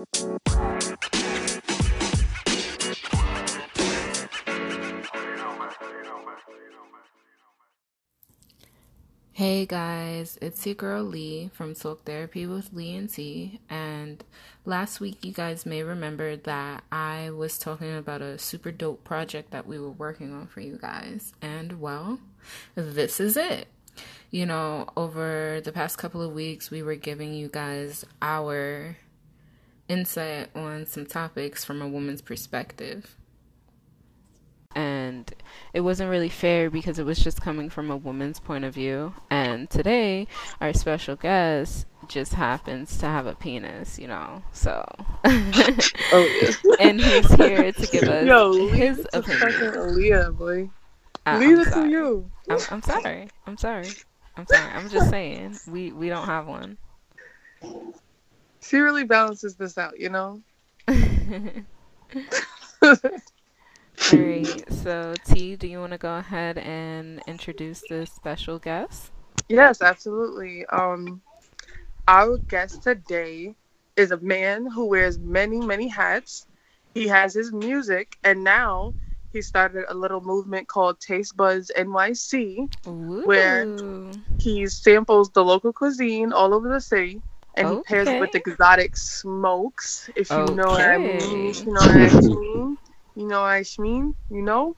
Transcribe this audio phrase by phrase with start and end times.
[0.00, 0.06] Hey
[9.66, 13.60] guys, it's your girl Lee from Talk Therapy with Lee and T.
[13.68, 14.24] And
[14.64, 19.50] last week, you guys may remember that I was talking about a super dope project
[19.50, 21.34] that we were working on for you guys.
[21.42, 22.20] And well,
[22.74, 23.68] this is it.
[24.30, 28.96] You know, over the past couple of weeks, we were giving you guys our
[29.90, 33.16] insight on some topics from a woman's perspective
[34.74, 35.32] and
[35.72, 39.14] it wasn't really fair because it was just coming from a woman's point of view.
[39.28, 40.28] And today,
[40.60, 44.42] our special guest just happens to have a penis, you know.
[44.52, 44.84] So,
[45.24, 46.46] oh,
[46.80, 49.72] and he's here to give us Yo, his opinion.
[49.74, 50.70] Aaliyah, boy.
[51.26, 52.30] Uh, leave it to you.
[52.48, 53.28] I'm, I'm sorry.
[53.46, 53.88] I'm sorry.
[54.36, 54.72] I'm sorry.
[54.72, 56.78] I'm just saying we we don't have one.
[58.62, 60.40] She really balances this out, you know.
[64.12, 64.64] All right.
[64.72, 69.10] So, T, do you want to go ahead and introduce this special guest?
[69.48, 70.64] Yes, absolutely.
[70.66, 71.20] Um,
[72.08, 73.54] our guest today
[73.96, 76.46] is a man who wears many, many hats.
[76.94, 78.94] He has his music, and now
[79.32, 83.22] he started a little movement called Taste Buds NYC, Ooh.
[83.24, 83.68] where
[84.38, 87.20] he samples the local cuisine all over the city,
[87.60, 87.78] and oh, okay.
[87.78, 90.10] he pairs it with exotic smokes.
[90.16, 90.54] If you okay.
[90.54, 92.78] know what I mean, you know what I mean.
[93.16, 94.14] You know what I mean?
[94.30, 94.76] You know?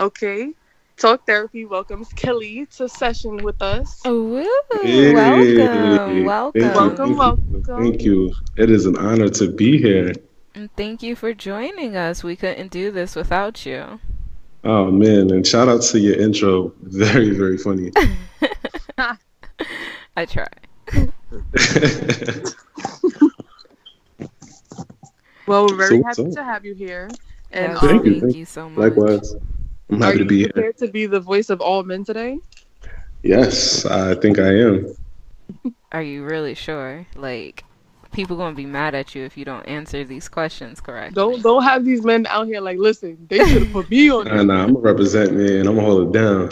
[0.00, 0.52] Okay.
[0.96, 4.00] Talk Therapy welcomes Kelly to session with us.
[4.06, 4.36] Ooh,
[4.82, 7.82] hey, welcome, welcome, thank welcome, you, welcome.
[7.82, 8.32] Thank you.
[8.56, 10.12] It is an honor to be here.
[10.54, 12.22] And thank you for joining us.
[12.22, 13.98] We couldn't do this without you.
[14.64, 16.72] Oh man, and shout out to your intro.
[16.82, 17.90] Very, very funny.
[20.16, 20.46] I try.
[25.46, 26.34] well, we're very so, happy so.
[26.34, 27.08] to have you here.
[27.50, 28.20] And thank, um, you.
[28.20, 28.96] thank you so much.
[28.96, 29.34] Likewise.
[29.90, 30.48] I'm happy to be here.
[30.48, 32.38] prepared to be the voice of all men today?
[33.22, 34.94] Yes, I think I am.
[35.92, 37.06] Are you really sure?
[37.14, 37.64] Like,
[38.12, 41.14] people gonna be mad at you if you don't answer these questions correctly.
[41.14, 44.26] Don't don't have these men out here like, listen, they should have put me on.
[44.26, 46.48] nah, nah, I'm gonna represent me and I'm gonna hold it down.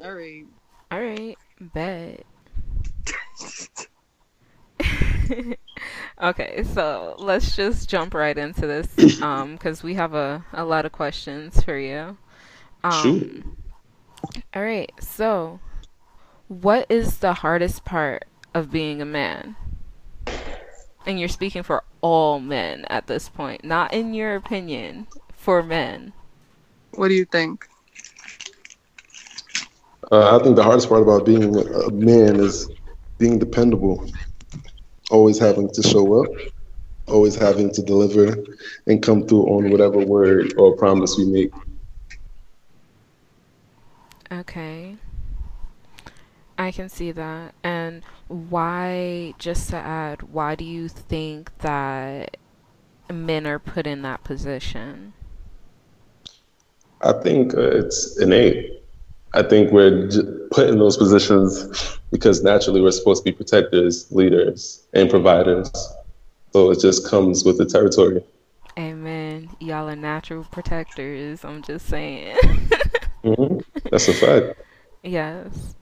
[0.04, 0.44] all right.
[0.90, 1.38] All right.
[1.60, 2.24] Bet.
[6.22, 10.86] Okay, so let's just jump right into this um because we have a, a lot
[10.86, 12.16] of questions for you.
[12.84, 13.44] Um, Shoot.
[14.54, 15.58] All right, so
[16.48, 19.56] what is the hardest part of being a man?
[21.04, 26.12] And you're speaking for all men at this point, not in your opinion, for men.
[26.92, 27.66] What do you think?
[30.12, 32.70] Uh, I think the hardest part about being a man is
[33.18, 34.06] being dependable
[35.12, 36.30] always having to show up,
[37.06, 38.36] always having to deliver
[38.86, 41.52] and come through on whatever word or promise we make.
[44.32, 44.96] Okay.
[46.56, 47.54] I can see that.
[47.62, 52.36] And why, just to add, why do you think that
[53.10, 55.12] men are put in that position?
[57.02, 58.81] I think uh, it's innate.
[59.34, 60.08] I think we're
[60.50, 65.70] put in those positions because naturally we're supposed to be protectors, leaders, and providers.
[66.52, 68.22] So it just comes with the territory.
[68.78, 69.48] Amen.
[69.58, 71.44] Y'all are natural protectors.
[71.44, 72.36] I'm just saying.
[73.24, 73.58] mm-hmm.
[73.90, 74.60] That's a fact.
[75.02, 75.74] Yes.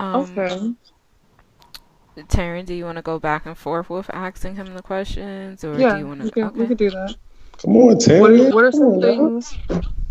[0.00, 0.74] Um, okay.
[2.28, 5.78] Taryn, do you want to go back and forth with asking him the questions, or
[5.78, 6.24] yeah, do you want to?
[6.24, 6.58] We can, okay.
[6.58, 7.16] we can do that.
[7.62, 8.20] Come on, Taryn.
[8.20, 9.56] What, what are some things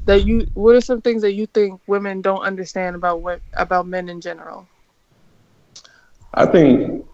[0.10, 3.86] that you what are some things that you think women don't understand about what about
[3.86, 4.68] men in general?
[6.34, 7.06] I think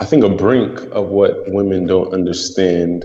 [0.00, 3.04] i think a brink of what women don't understand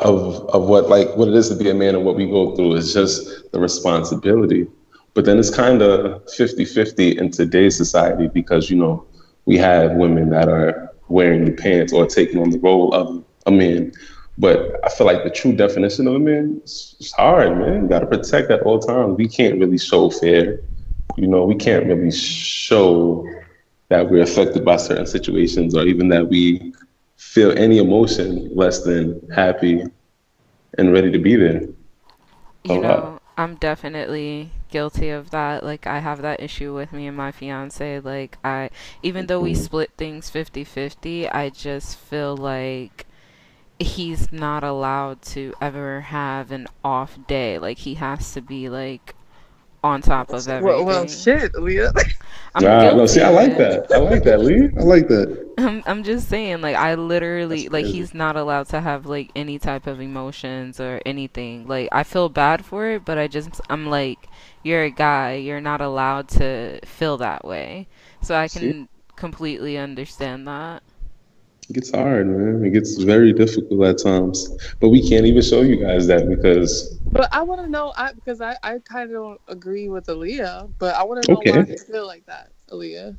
[0.00, 2.56] of of what like what it is to be a man and what we go
[2.56, 4.66] through is just the responsibility.
[5.14, 9.06] But then it's kind of 50-50 in today's society because you know
[9.46, 13.52] we have women that are wearing the pants or taking on the role of a
[13.52, 13.92] man
[14.38, 17.82] but I feel like the true definition of a man is hard, man.
[17.82, 19.18] You got to protect at all times.
[19.18, 20.62] We can't really show fear.
[21.16, 23.28] You know, we can't really show
[23.88, 26.72] that we're affected by certain situations or even that we
[27.16, 29.84] feel any emotion less than happy
[30.78, 31.62] and ready to be there.
[32.62, 35.64] You know, I'm definitely guilty of that.
[35.64, 37.98] Like I have that issue with me and my fiance.
[38.00, 38.70] Like I
[39.02, 39.62] even though we mm-hmm.
[39.62, 43.06] split things 50-50, I just feel like
[43.78, 47.58] he's not allowed to ever have an off day.
[47.58, 49.14] Like he has to be like
[49.84, 50.84] on top of everything.
[50.84, 51.92] Well, well shit, Leah.
[52.54, 53.86] I'm Nah, no, see, I like that.
[53.92, 54.70] I like that, Lee.
[54.76, 55.38] I like that.
[55.58, 59.58] I'm I'm just saying, like I literally like he's not allowed to have like any
[59.58, 61.66] type of emotions or anything.
[61.66, 64.28] Like I feel bad for it, but I just I'm like,
[64.62, 67.88] you're a guy, you're not allowed to feel that way.
[68.22, 70.82] So I See, can completely understand that.
[71.68, 72.64] It gets hard, man.
[72.64, 74.48] It gets very difficult at times.
[74.80, 78.12] But we can't even show you guys that because, But I want to know, I
[78.12, 81.64] because I, I kind of don't agree with Aaliyah, but I want to know why
[81.68, 83.16] you feel like that, Aaliyah.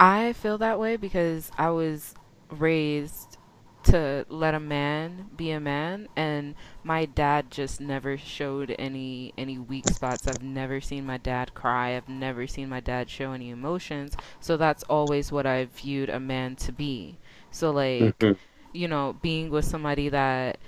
[0.00, 2.14] I feel that way because I was
[2.50, 3.38] raised
[3.84, 6.54] to let a man be a man and
[6.84, 10.26] my dad just never showed any any weak spots.
[10.26, 11.96] I've never seen my dad cry.
[11.96, 14.14] I've never seen my dad show any emotions.
[14.40, 17.18] So that's always what I viewed a man to be.
[17.50, 18.36] So like, Mhm.
[18.72, 20.58] you know, being with somebody that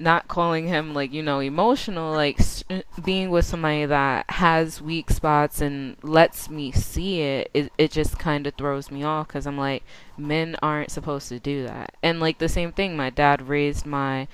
[0.00, 2.62] not calling him like you know emotional like s-
[3.02, 8.16] being with somebody that has weak spots and lets me see it it, it just
[8.16, 9.82] kind of throws me off because i'm like
[10.16, 14.28] men aren't supposed to do that and like the same thing my dad raised my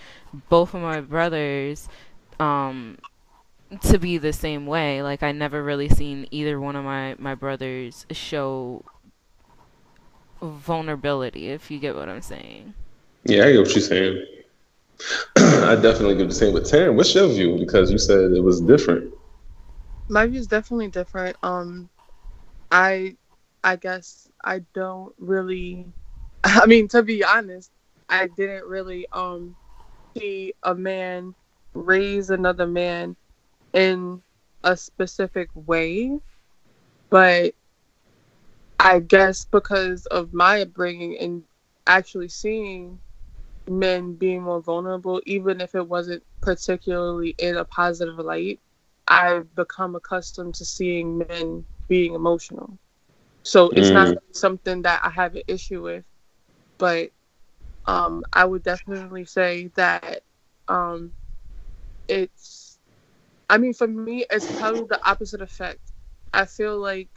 [0.51, 1.89] both of my brothers
[2.39, 2.99] um
[3.81, 7.35] to be the same way like i never really seen either one of my my
[7.35, 8.85] brothers show
[10.43, 12.75] vulnerability if you get what i'm saying
[13.25, 14.27] Yeah, I get what you're saying.
[15.37, 16.53] I definitely get the same.
[16.55, 17.57] But Taryn, what's your view?
[17.59, 19.13] Because you said it was different.
[20.09, 21.37] My view is definitely different.
[21.43, 21.91] Um,
[22.71, 23.17] I,
[23.65, 25.93] I guess I don't really.
[26.45, 27.71] I mean, to be honest,
[28.09, 29.57] I didn't really um
[30.17, 31.35] see a man
[31.75, 33.17] raise another man
[33.73, 34.23] in
[34.65, 36.19] a specific way,
[37.11, 37.55] but
[38.79, 41.45] I guess because of my upbringing and
[41.87, 43.01] actually seeing
[43.69, 48.61] men being more vulnerable, even if it wasn't particularly in a positive light,
[49.09, 52.79] I've become accustomed to seeing men being emotional.
[53.43, 54.19] So it's not Mm.
[54.33, 56.05] something that I have an issue with,
[56.79, 57.11] but
[57.87, 60.23] um, I would definitely say that
[60.69, 61.15] um,
[62.09, 62.79] it's,
[63.49, 65.81] I mean, for me, it's probably the opposite effect.
[66.33, 67.09] I feel like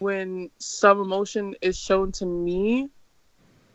[0.00, 2.90] when some emotion is shown to me,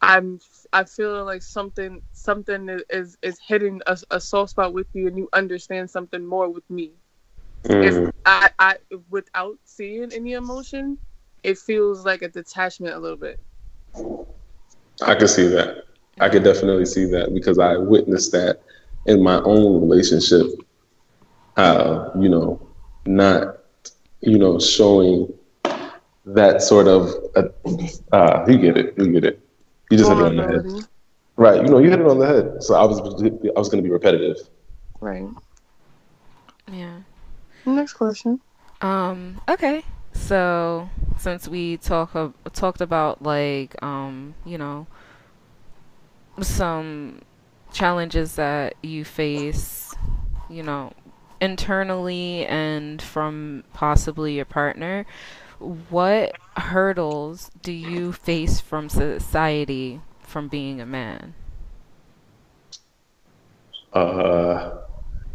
[0.01, 0.39] I'm
[0.73, 5.17] I feel like something something is is, hitting a, a soft spot with you, and
[5.17, 6.93] you understand something more with me.
[7.81, 8.21] If Mm.
[8.25, 8.77] I, I
[9.09, 10.99] without seeing any emotion,
[11.43, 13.39] it feels like a detachment a little bit.
[15.05, 15.85] I can see that.
[16.19, 18.61] I could definitely see that because I witnessed that
[19.05, 20.47] in my own relationship.
[21.55, 22.59] How you know,
[23.05, 23.57] not
[24.21, 25.33] you know, showing
[26.25, 27.43] that sort of uh,
[28.11, 29.39] uh you get it, you get it.
[29.91, 30.87] You just hit it on the head,
[31.35, 31.61] right?
[31.61, 32.63] You know, you hit it on the head.
[32.63, 34.37] So I was I was going to be repetitive.
[34.99, 35.27] Right.
[36.71, 36.99] yeah
[37.65, 38.39] Next question.
[38.81, 39.83] Um, okay.
[40.13, 44.87] So since we talk ab- talked about like um, you know,
[46.41, 47.21] some
[47.73, 49.93] challenges that you face,
[50.49, 50.93] you know,
[51.41, 55.05] internally and from possibly your partner,
[55.59, 61.33] what hurdles do you face from society from being a man?
[63.93, 64.77] Uh,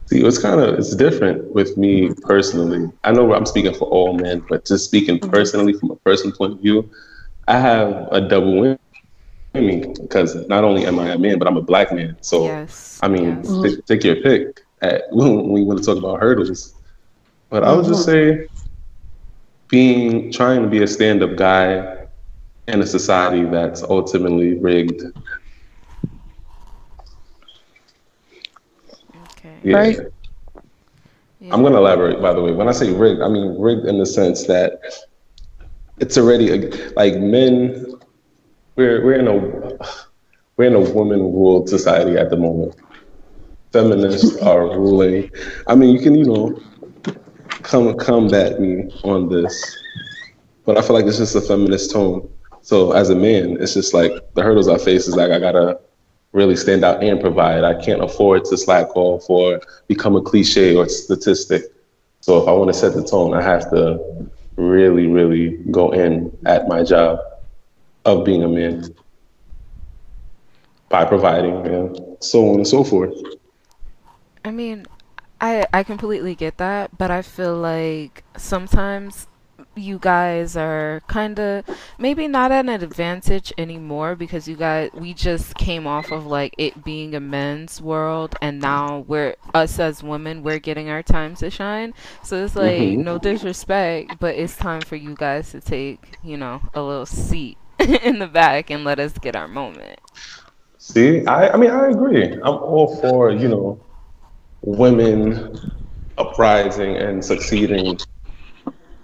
[0.06, 2.90] see, it's kind of it's different with me personally.
[3.04, 5.30] I know I'm speaking for all men, but just speaking Mhm.
[5.30, 6.90] personally from a personal point of view,
[7.48, 8.78] I have a double win
[9.32, 12.16] because not only am I a man, but I'm a black man.
[12.22, 13.00] So Yes.
[13.02, 13.58] I mean, Yes.
[13.62, 16.74] Take, take your pick at when we want to talk about hurdles.
[17.50, 18.46] But I would just say
[19.70, 21.96] being trying to be a stand-up guy
[22.68, 25.02] in a society that's ultimately rigged.
[29.32, 29.58] Okay.
[29.62, 29.76] Yeah.
[29.76, 29.98] Right.
[31.40, 31.54] Yeah.
[31.54, 32.52] I'm going to elaborate, by the way.
[32.52, 34.80] When I say rigged, I mean rigged in the sense that
[35.98, 37.94] it's already a, like men.
[38.76, 39.36] We're we're in a
[40.56, 42.74] we're in a woman-ruled society at the moment.
[43.72, 45.30] Feminists are ruling.
[45.66, 46.60] I mean, you can you know
[47.62, 49.78] come combat me on this,
[50.64, 52.28] but I feel like it's just a feminist tone.
[52.62, 55.80] So as a man, it's just like the hurdles I face is like I gotta
[56.32, 57.64] really stand out and provide.
[57.64, 61.64] I can't afford to slack off or become a cliche or statistic.
[62.20, 63.98] So if I want to set the tone, I have to
[64.56, 67.18] really, really go in at my job
[68.04, 68.94] of being a man
[70.88, 73.14] by providing and so on and so forth.
[74.44, 74.86] I mean,
[75.40, 79.26] I I completely get that, but I feel like sometimes
[79.76, 81.64] you guys are kind of
[81.98, 86.54] maybe not at an advantage anymore because you guys we just came off of like
[86.58, 91.34] it being a men's world and now we're us as women we're getting our time
[91.36, 91.92] to shine.
[92.22, 96.36] So it's like hmm no disrespect but it's time for you guys to take you
[96.36, 100.00] know a little seat in the back and let us get our moment.
[100.78, 102.24] See, I, I mean, I agree.
[102.32, 103.80] I'm all for, you know,
[104.62, 105.58] women
[106.18, 107.98] uprising and succeeding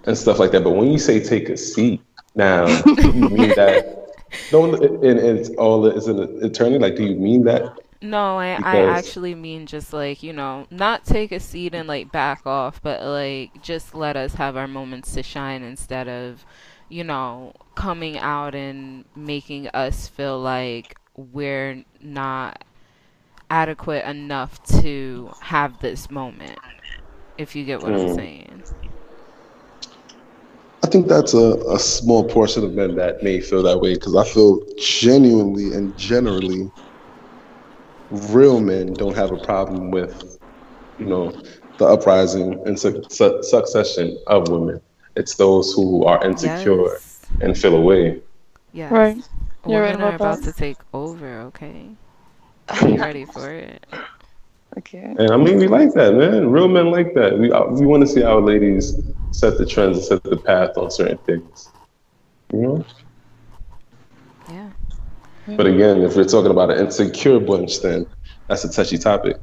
[0.05, 0.63] and stuff like that.
[0.63, 2.01] But when you say take a seat,
[2.37, 4.05] now, do you mean that?
[4.51, 6.77] No, and it's all is an attorney.
[6.77, 7.77] Like, do you mean that?
[7.99, 12.11] No, I, I actually mean just like, you know, not take a seat and like
[12.11, 16.45] back off, but like just let us have our moments to shine instead of,
[16.89, 22.63] you know, coming out and making us feel like we're not
[23.49, 26.59] adequate enough to have this moment,
[27.37, 28.63] if you get what I'm mm, saying.
[30.83, 34.15] I think that's a, a small portion of men that may feel that way because
[34.15, 36.71] I feel genuinely and generally
[38.09, 40.37] real men don't have a problem with,
[40.97, 41.41] you know,
[41.77, 44.81] the uprising and su- su- succession of women.
[45.15, 47.25] It's those who are insecure Yes.
[47.41, 48.21] and feel away.
[48.89, 49.23] Right.
[49.65, 50.43] You're right Women are about about that.
[50.43, 51.97] to take over, okay?
[52.85, 53.85] Be ready for it.
[54.77, 55.15] Okay.
[55.17, 56.51] And I mean, we like that, man.
[56.51, 57.37] Real men like that.
[57.37, 58.99] We uh, we want to see our ladies
[59.31, 61.71] set the trends and set the path on certain things.
[62.53, 62.85] You know.
[64.51, 64.69] Yeah.
[65.55, 68.05] But again, if we're talking about an insecure bunch, then
[68.47, 69.39] that's a touchy topic.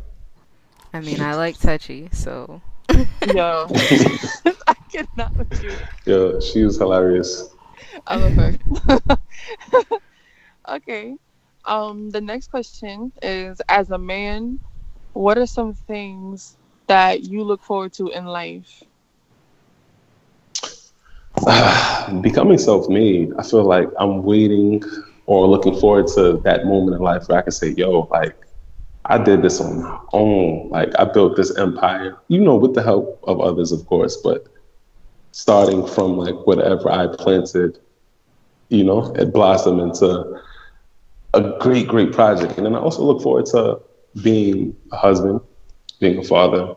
[0.93, 2.61] I mean, I like touchy, so
[3.35, 3.67] Yo,
[4.67, 5.73] I cannot with you.
[6.07, 7.49] Yeah, she was hilarious.
[8.07, 9.19] I love her.
[10.69, 11.17] okay.
[11.67, 14.61] Um, the next question is: As a man,
[15.13, 16.57] what are some things
[16.87, 18.83] that you look forward to in life?
[22.21, 24.83] Becoming self-made, I feel like I'm waiting
[25.27, 28.37] or looking forward to that moment in life where I can say, "Yo, like
[29.07, 30.69] I did this on my own.
[30.71, 34.47] Like I built this empire, you know, with the help of others, of course, but
[35.33, 37.79] starting from like whatever I planted,
[38.69, 40.41] you know, it blossomed into
[41.35, 42.57] a great, great project.
[42.57, 43.81] And then I also look forward to
[44.23, 45.41] being a husband,
[46.01, 46.77] being a father,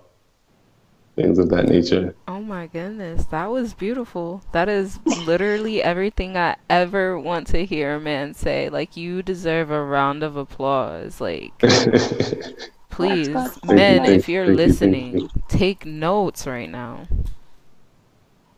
[1.15, 2.15] things of that nature.
[2.27, 4.43] Oh my goodness, that was beautiful.
[4.53, 8.69] That is literally everything I ever want to hear a man say.
[8.69, 11.19] Like, you deserve a round of applause.
[11.19, 11.53] Like,
[12.89, 15.29] please, Clap, clap, you, men, if you're thank you, listening, you.
[15.47, 17.07] take notes right now.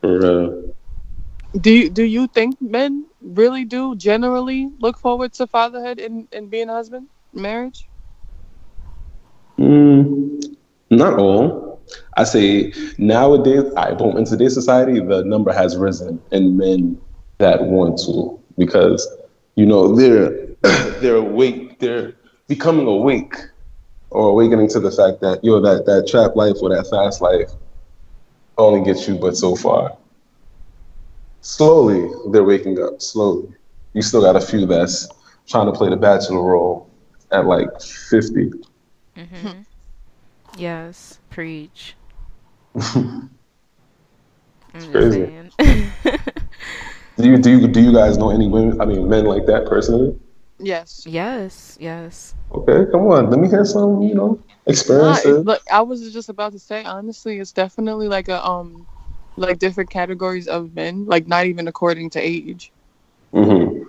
[0.00, 0.72] For, uh,
[1.60, 6.50] Do you do you think men really do generally look forward to fatherhood and, and
[6.50, 7.88] being a husband, marriage?
[9.58, 10.56] mm,
[10.90, 11.82] not all.
[12.16, 17.00] I say nowadays, I boom, in today's society, the number has risen in men
[17.38, 19.06] that want to because
[19.56, 20.46] you know they're
[21.00, 22.14] they're awake, they're
[22.48, 23.34] becoming awake
[24.10, 27.50] or awakening to the fact that yo that that trap life or that fast life
[28.58, 29.96] only gets you but so far.
[31.42, 33.00] Slowly, they're waking up.
[33.00, 33.54] Slowly,
[33.92, 35.08] you still got a few that's
[35.48, 36.88] trying to play the bachelor role
[37.30, 38.50] at like fifty.
[39.16, 39.62] hmm
[40.56, 41.94] Yes, preach.
[44.74, 45.32] It's I'm crazy.
[47.16, 48.80] Do you do you do you guys know any women?
[48.80, 50.18] I mean, men like that personally?
[50.58, 51.04] Yes.
[51.06, 52.34] Yes, yes.
[52.52, 53.30] Okay, come on.
[53.30, 54.02] Let me hear some.
[54.02, 54.38] You know,
[54.88, 55.44] Nah, it's, experiences.
[55.44, 58.86] look, I was just about to say, honestly, it's definitely like a um,
[59.36, 62.72] like different categories of men, like not even according to age.
[63.32, 63.82] hmm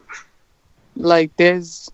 [0.95, 1.89] Like there's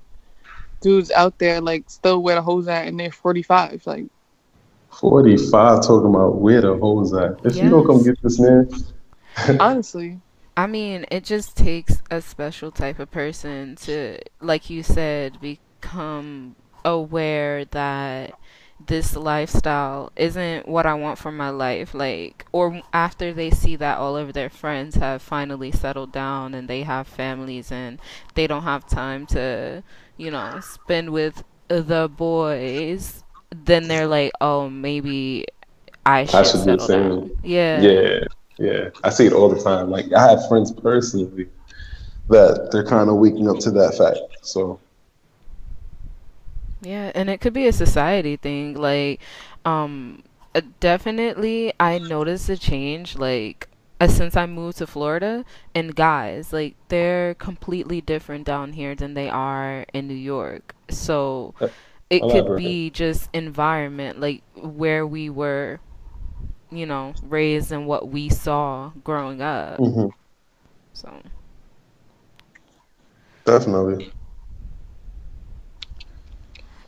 [0.82, 3.86] dudes out there like still where the hose at and they're 45.
[3.86, 4.06] Like
[4.89, 7.39] Forty-five talking about where the hoes at.
[7.46, 8.68] If you don't come get this man,
[9.60, 10.20] honestly,
[10.56, 16.56] I mean, it just takes a special type of person to, like you said, become
[16.84, 18.36] aware that
[18.86, 21.93] this lifestyle isn't what I want for my life.
[21.93, 26.67] Like, or after they see that all of their friends have finally settled down and
[26.67, 28.00] they have families and
[28.36, 29.84] they don't have time to,
[30.17, 35.46] you know, spend with the boys, then they're like, oh, maybe
[36.05, 37.19] I I should should do the settle same.
[37.19, 37.31] down.
[37.43, 37.81] Yeah.
[37.81, 38.19] Yeah,
[38.57, 38.89] yeah.
[39.03, 39.89] I see it all the time.
[39.89, 41.48] Like I have friends personally
[42.29, 44.19] that they're kind of waking up to that fact.
[44.41, 44.79] So
[46.88, 48.75] Yeah, and it could be a society thing.
[48.75, 49.22] Like,
[49.65, 50.24] um,
[50.56, 53.15] uh, definitely, I noticed a change.
[53.17, 53.67] Like,
[54.00, 55.44] uh, since I moved to Florida,
[55.75, 60.75] and guys, like, they're completely different down here than they are in New York.
[60.89, 61.67] So Uh,
[62.10, 65.79] it could be just environment, like where we were
[66.72, 69.79] you know, raised and what we saw growing up.
[69.79, 70.12] Mhm.
[70.94, 71.22] So,
[73.46, 74.13] Definitely.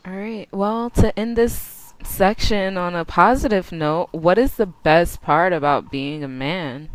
[0.10, 0.48] All right.
[0.52, 5.92] Well, to end this section on a positive note, what is the best part about
[5.92, 6.90] being a man?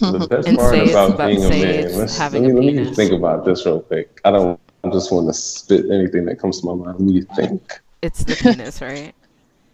[0.00, 1.98] The best And part about about- being a man.
[1.98, 4.20] Let's, let me, let me think about this real quick.
[4.24, 4.58] I don't.
[4.84, 6.98] I just want to spit anything that comes to my mind.
[6.98, 7.80] Let me think.
[8.02, 9.14] It's the penis, right?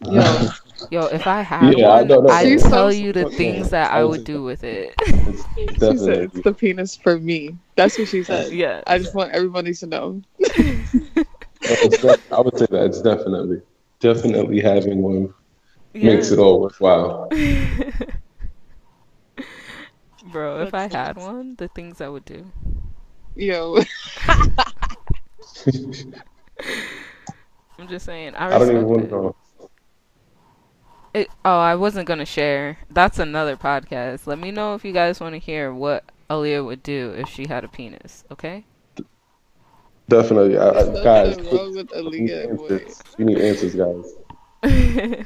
[0.05, 0.49] Yo,
[0.91, 2.29] Yo, if I had Yeah, I one, don't know.
[2.33, 4.63] I'd She's tell so you the fucking- things that I I would was- do with
[4.63, 4.93] it.
[4.99, 5.43] It's
[5.79, 7.57] she said it's the penis for me.
[7.75, 8.51] That's what she said.
[8.53, 8.81] yeah.
[8.87, 10.21] I just want everybody to know.
[10.39, 11.25] def-
[12.31, 13.61] I would say that it's definitely,
[13.99, 15.33] definitely having one
[15.93, 16.15] Yeah.
[16.15, 17.29] makes it all worthwhile.
[20.31, 22.45] Bro, if I That's had one, the things I would do.
[23.35, 23.77] Yo,
[27.77, 28.35] I'm just saying.
[28.35, 29.07] I, I don't even want it.
[29.07, 29.35] to know.
[31.13, 32.77] It, oh, I wasn't gonna share.
[32.89, 34.27] That's another podcast.
[34.27, 37.47] Let me know if you guys want to hear what Aaliyah would do if she
[37.47, 38.23] had a penis.
[38.31, 38.65] Okay?
[40.07, 41.37] Definitely, I, I, there's guys.
[41.37, 42.57] nothing wrong with we need Aaliyah.
[42.57, 42.75] boy.
[42.75, 43.03] answers.
[43.17, 44.13] We need answers, guys.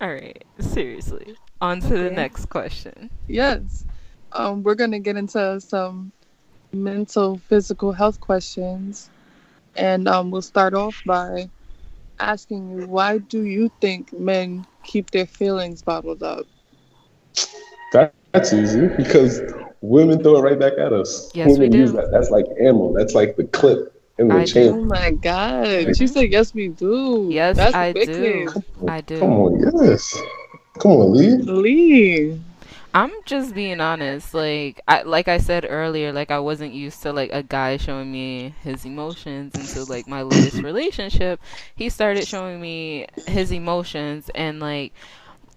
[0.00, 0.44] All right.
[0.58, 1.36] Seriously.
[1.60, 3.10] On to the next question.
[3.28, 3.84] Yes.
[4.32, 6.12] Um, we're gonna get into some
[6.72, 9.10] mental, physical health questions,
[9.76, 11.50] and um, we'll start off by
[12.20, 16.46] asking you, why do you think men keep their feelings bottled up?
[17.92, 19.40] That, that's easy because
[19.82, 21.32] women throw it right back at us.
[21.34, 21.80] Yes, we women do.
[21.80, 22.10] use that.
[22.12, 22.94] That's like ammo.
[22.96, 24.72] That's like the clip in the I do.
[24.72, 25.96] Oh my God!
[25.96, 28.14] She said, "Yes, we do." Yes, That's I wicked.
[28.14, 28.54] do.
[28.88, 29.20] I do.
[29.20, 30.22] Come on, yes.
[30.80, 31.38] Come on, Lee.
[31.46, 32.40] Lee.
[32.94, 34.34] I'm just being honest.
[34.34, 38.12] Like I like I said earlier, like I wasn't used to like a guy showing
[38.12, 41.40] me his emotions until like my latest relationship.
[41.74, 44.94] He started showing me his emotions and like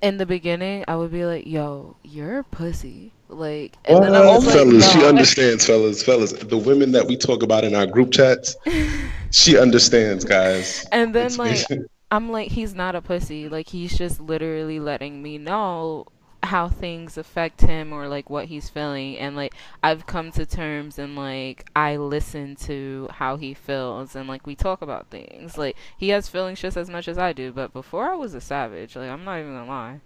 [0.01, 4.21] in the beginning I would be like, "Yo, you're a pussy." Like and then I
[4.21, 4.35] What?
[4.35, 6.33] was oh, like, fellas, she understands, fellas, fellas.
[6.33, 8.55] The women that we talk about in our group chats,
[9.31, 10.85] she understands, guys.
[10.91, 11.65] And then It's like
[12.11, 13.49] I'm like, he's not a pussy.
[13.49, 16.07] Like he's just literally letting me know
[16.43, 19.53] how things affect him or like what he's feeling and like
[19.83, 24.55] I've come to terms and like I listen to how he feels and like we
[24.55, 25.57] talk about things.
[25.57, 28.41] Like he has feelings just as much as I do, but before I was a
[28.41, 28.95] savage.
[28.95, 29.99] Like I'm not even gonna lie.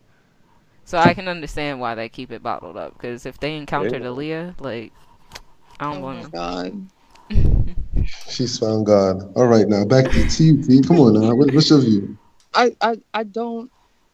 [0.86, 4.08] So I can understand why they keep it bottled up because if they encountered Yeah.
[4.10, 4.94] Aaliyah, like
[5.80, 6.90] I don't Oh my blame God.
[7.30, 7.66] them.
[8.30, 9.32] She's found God.
[9.36, 10.82] All right, now back to to you, T.
[10.82, 11.36] Come on now.
[11.36, 12.18] What, what's your view?
[12.54, 13.72] I, I, I don't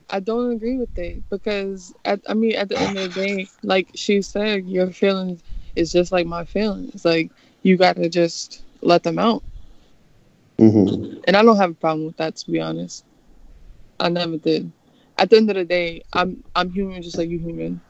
[0.10, 3.48] I don't agree with it because at, I mean at the end of the day,
[3.63, 5.41] like she said, your feelings
[5.76, 7.04] is just like my feelings.
[7.04, 9.43] Like you gotta just let them out.
[10.58, 11.22] Mm-hmm.
[11.28, 13.04] And I don't have a problem with that to be honest.
[14.00, 14.72] I never did.
[15.17, 17.82] At the end of the day, I'm I'm human just like you human.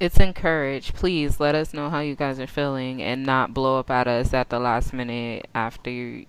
[0.00, 0.94] It's encouraged.
[0.94, 4.32] Please let us know how you guys are feeling and not blow up at us
[4.32, 6.24] at the last minute after you,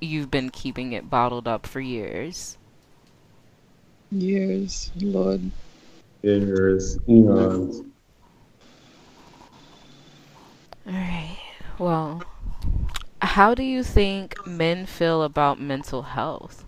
[0.00, 2.58] you've been keeping it bottled up for years.
[4.14, 5.50] Years, Lord.
[6.22, 7.82] Years, eons.
[10.86, 11.36] Alright.
[11.80, 12.22] Well,
[13.20, 16.64] how do you think men feel about mental health?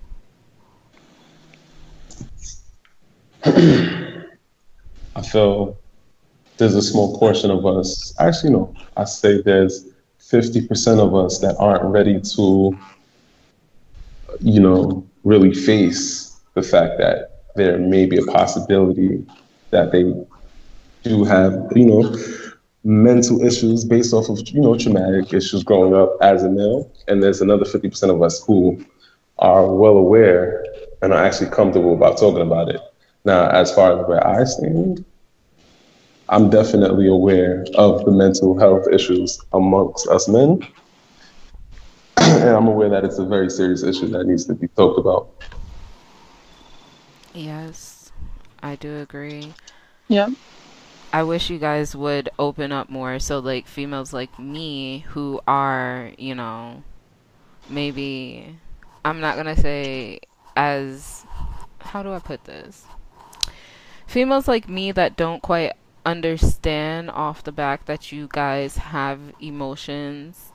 [3.45, 5.79] I feel
[6.57, 8.13] there's a small portion of us.
[8.19, 8.75] Actually, no.
[8.97, 12.77] I say there's 50% of us that aren't ready to,
[14.41, 17.26] you know, really face the fact that
[17.57, 19.25] there may be a possibility
[19.71, 20.03] that they
[21.03, 22.17] do have, you know,
[22.85, 26.91] mental issues based off of, you know, traumatic issues growing up as a male.
[27.09, 28.85] And there's another 50% of us who
[29.39, 30.65] are well aware
[31.03, 32.81] and are actually comfortable about talking about it.
[33.25, 35.05] Now, as far as where I stand,
[36.29, 40.61] I'm definitely aware of the mental health issues amongst us men.
[42.17, 45.29] and I'm aware that it's a very serious issue that needs to be talked about.
[47.37, 48.13] Yes,
[48.63, 49.55] I do agree.
[50.09, 50.31] Yeah.
[51.13, 56.13] I wish you guys would open up more so like females like me who are,
[56.19, 56.83] you know,
[57.69, 58.59] maybe
[59.05, 60.21] I'm not going to say
[60.57, 61.27] as
[61.81, 62.87] how do I put this?
[64.07, 70.53] Females like me that don't quite understand off the back that you guys have emotions.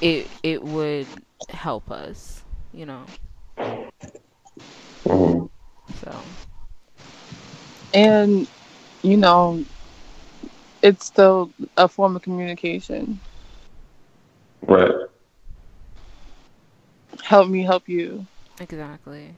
[0.00, 1.06] It it would
[1.50, 3.04] help us, you know.
[5.06, 5.39] Mm-hmm.
[6.02, 6.12] So,
[7.94, 8.46] And
[9.02, 9.64] you know,
[10.82, 13.20] it's still a form of communication.
[14.62, 14.92] Right.
[17.22, 18.26] help me help you.
[18.60, 19.34] Exactly.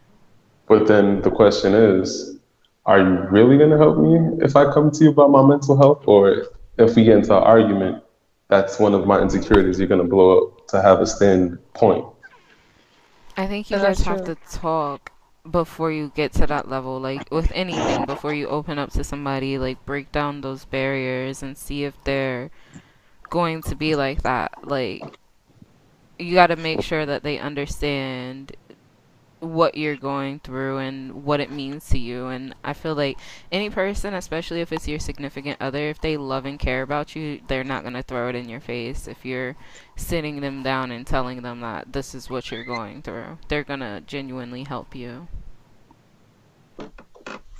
[0.68, 2.38] But then the question is,
[2.86, 5.76] are you really going to help me if I come to you about my mental
[5.76, 6.02] health?
[6.06, 6.46] Or
[6.78, 8.02] if we get into an argument,
[8.48, 12.04] that's one of my insecurities, you're going to blow up to have a stand point.
[13.36, 14.34] I think you Yeah, guys have true.
[14.34, 15.12] to talk
[15.50, 17.00] before you get to that level.
[17.00, 21.56] Like with anything, before you open up to somebody, like break down those barriers and
[21.56, 22.50] see if they're
[23.30, 24.66] going to be like that.
[24.66, 25.18] Like
[26.18, 28.56] you got to make sure that they understand
[29.42, 32.28] what you're going through and what it means to you.
[32.28, 33.18] And I feel like
[33.50, 37.40] any person, especially if it's your significant other, if they love and care about you,
[37.48, 39.08] they're not going to throw it in your face.
[39.08, 39.56] If you're
[39.96, 43.80] sitting them down and telling them that this is what you're going through, they're going
[43.80, 45.26] to genuinely help you.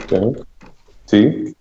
[0.01, 0.41] Okay.
[1.07, 1.55] T?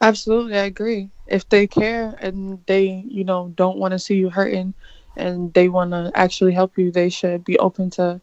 [0.00, 1.10] Absolutely, I agree.
[1.26, 4.74] If they care and they, you know, don't want to see you hurting
[5.16, 8.20] and they want to actually help you, they should be open to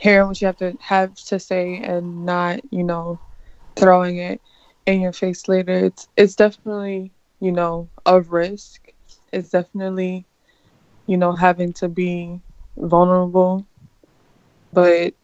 [0.00, 3.20] hearing what you have to have to say and not, you know,
[3.76, 4.40] throwing it
[4.86, 5.72] in your face later.
[5.86, 8.92] It's it's definitely, you know, a risk.
[9.32, 10.26] It's definitely,
[11.06, 12.40] you know, having to be
[12.76, 13.66] vulnerable.
[14.72, 15.14] But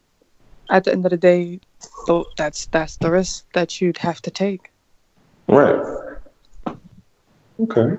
[0.70, 1.60] at the end of the day,
[2.06, 4.70] tho- that's that's the risk that you'd have to take.
[5.48, 5.80] Right.
[7.60, 7.96] Okay.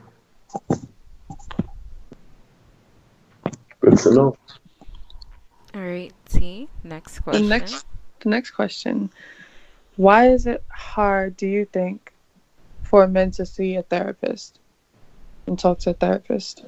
[3.82, 4.36] Good to know.
[5.76, 6.70] All right, T.
[6.84, 7.50] Next The question.
[7.50, 7.86] next,
[8.22, 9.12] the next question:
[9.96, 12.14] Why is it hard, do you think,
[12.84, 14.60] for men to see a therapist
[15.48, 16.64] and talk to a therapist?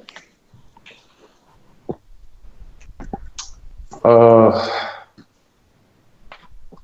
[4.04, 4.68] Uh,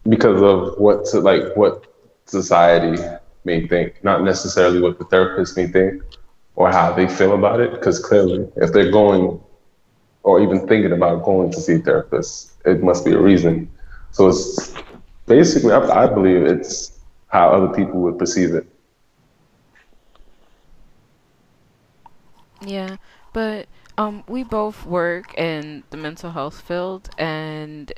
[0.09, 1.87] because of what to, like what
[2.27, 3.03] society
[3.45, 6.03] may think, not necessarily what the therapist may think
[6.57, 7.73] or how they feel about it.
[7.73, 9.41] Because clearly, if they're going
[10.27, 13.71] or even thinking about going to see a therapist, it must be a reason.
[14.11, 14.75] So it's
[15.27, 18.67] basically, I, I believe it's how other people would perceive it.
[22.61, 22.97] Yeah,
[23.33, 27.93] but um, we both work in the mental health field, and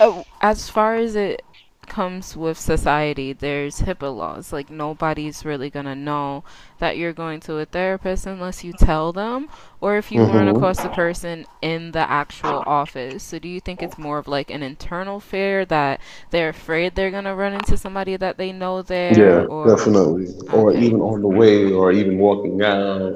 [0.00, 1.42] uh, as far as it
[1.86, 4.52] comes with society, there's HIPAA laws.
[4.52, 6.44] Like nobody's really gonna know
[6.78, 9.48] that you're going to a therapist unless you tell them,
[9.80, 10.48] or if you run Mhm.
[10.48, 13.22] across the person in the actual office.
[13.22, 17.10] So do you think it's more of like an internal fear that they're afraid they're
[17.10, 20.28] gonna run into somebody that they know there, Yeah, or definitely.
[20.50, 23.14] Or even on the way, or even walking out,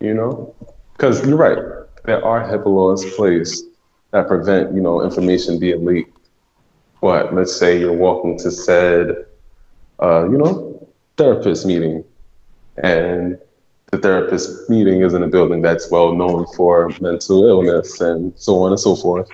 [0.00, 0.54] you know?
[0.96, 1.58] Because you're right,
[2.04, 3.64] there are HIPAA laws placed
[4.12, 6.07] that prevent, you know, information being leaked.
[7.00, 9.26] But let's say you're walking to said,
[10.00, 12.04] uh, you know, therapist meeting,
[12.82, 13.38] and
[13.90, 18.62] the therapist meeting is in a building that's well known for mental illness and so
[18.62, 19.28] on and so forth.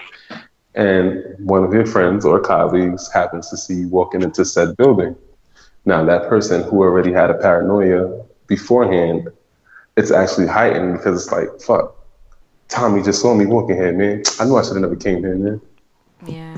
[0.74, 5.16] And one of your friends or colleagues happens to see you walking into said building.
[5.84, 9.28] Now, that person who already had a paranoia beforehand,
[9.96, 11.94] it's actually heightened because it's like, fuck,
[12.68, 14.22] Tommy just saw me walking here, man.
[14.40, 15.60] I knew I should have never came here, man.
[16.26, 16.56] Yeah,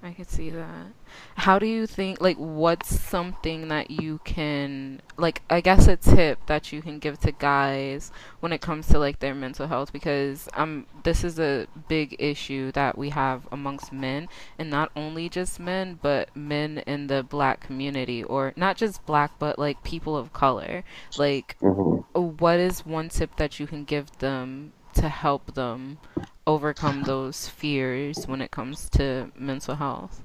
[0.00, 0.92] I could see that.
[1.34, 6.46] How do you think, like, what's something that you can, like, I guess a tip
[6.46, 9.92] that you can give to guys when it comes to, like, their mental health?
[9.92, 15.28] Because um, this is a big issue that we have amongst men, and not only
[15.28, 20.16] just men, but men in the black community, or not just black, but, like, people
[20.16, 20.84] of color.
[21.16, 25.98] Like, hmm what is one tip that you can give them to help them
[26.46, 30.22] overcome those fears when it comes to mental health?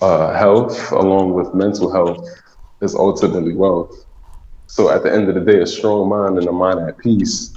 [0.00, 2.26] Uh, health, along with mental health,
[2.82, 4.06] is ultimately wealth.
[4.66, 7.52] So at the end of the day, a strong mind and a mind at peace,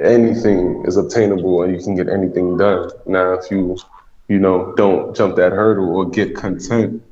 [0.00, 2.90] anything is obtainable and you can get anything done.
[3.06, 3.76] Now, if you,
[4.28, 7.02] you know, don't jump that hurdle or get content,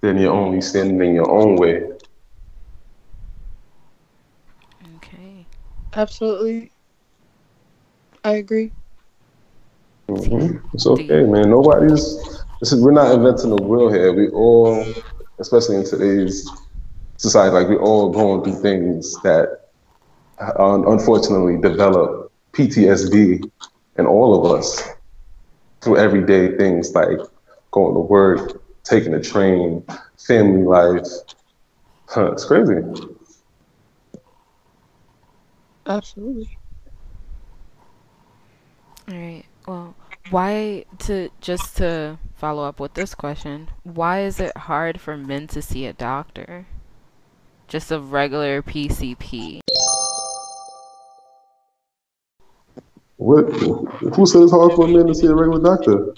[0.00, 1.82] then you're only standing in your own way.
[4.96, 5.46] Okay.
[5.94, 6.72] Absolutely.
[8.24, 8.72] I agree.
[10.08, 11.50] hmm It's okay, man.
[11.50, 12.02] Nobody's.
[12.60, 14.12] This is we're not inventing the wheel here.
[14.12, 14.84] We all,
[15.40, 16.48] especially in today's
[17.18, 19.48] society, like we're all going through things that
[20.40, 23.50] uh, unfortunately develop PTSD
[23.98, 24.88] in all of us
[25.82, 27.18] through everyday things like
[27.72, 29.84] going to work, taking a train,
[30.26, 31.06] family life.
[32.08, 32.74] Huh, it's crazy.
[35.86, 36.58] Absolutely.
[39.10, 39.44] All right.
[39.66, 39.94] Well,
[40.30, 45.46] why to just to follow up with this question, why is it hard for men
[45.48, 46.66] to see a doctor?
[47.68, 49.60] Just a regular PCP.
[53.16, 53.44] What?
[53.52, 56.14] Who said it's hard for men to see a regular doctor?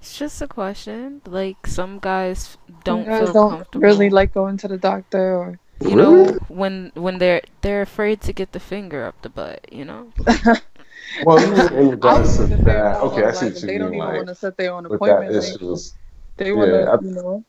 [0.00, 1.22] It's just a question.
[1.26, 3.80] Like some guys don't you guys feel don't comfortable.
[3.80, 8.32] really like going to the doctor or you know, when when they're they're afraid to
[8.32, 10.12] get the finger up the butt, you know.
[11.24, 13.00] Well, in regards to I was gonna say that.
[13.02, 14.02] Okay, I like, see if what they you don't mean.
[14.02, 15.36] even want to set their own with that appointment.
[15.36, 15.94] Like, issues.
[16.36, 17.44] they want to, Yeah, I- you know.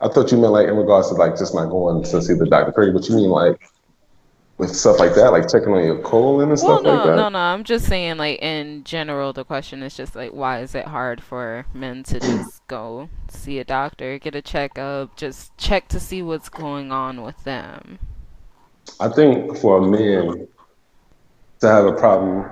[0.00, 2.46] I thought you meant like in regards to like just not going to see the
[2.46, 2.94] doctor, period.
[2.94, 3.70] But you mean like
[4.58, 7.16] with stuff like that, like checking on your colon and Well, stuff no, like that.
[7.16, 7.38] no, no.
[7.38, 11.22] I'm just saying, like in general, the question is just like, why is it hard
[11.22, 16.22] for men to just go see a doctor, get a checkup, just check to see
[16.22, 17.98] what's going on with them?
[19.00, 20.46] I think for a man
[21.60, 22.50] to have a problem,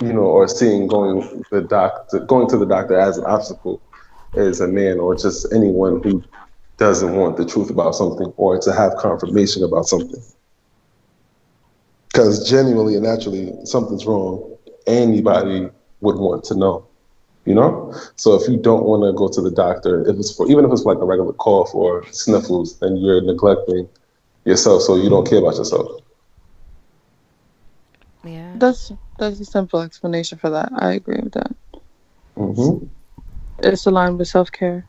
[0.00, 3.80] you know, or seeing going the doctor, going to the doctor as an obstacle,
[4.34, 6.22] is a man or just anyone who
[6.76, 10.22] doesn't want the truth about something or to have confirmation about something.
[12.12, 14.56] Because genuinely and naturally, something's wrong.
[14.86, 15.68] Anybody
[16.00, 16.86] would want to know,
[17.44, 17.94] you know.
[18.16, 20.72] So if you don't want to go to the doctor, if it's for even if
[20.72, 23.88] it's like a regular cough or sniffles, then you're neglecting
[24.44, 26.02] yourself, so you don't care about yourself.
[28.24, 28.52] Yeah.
[28.56, 30.70] That's that's a simple explanation for that.
[30.76, 31.52] I agree with that.
[32.36, 32.86] hmm
[33.58, 34.86] It's aligned with self care.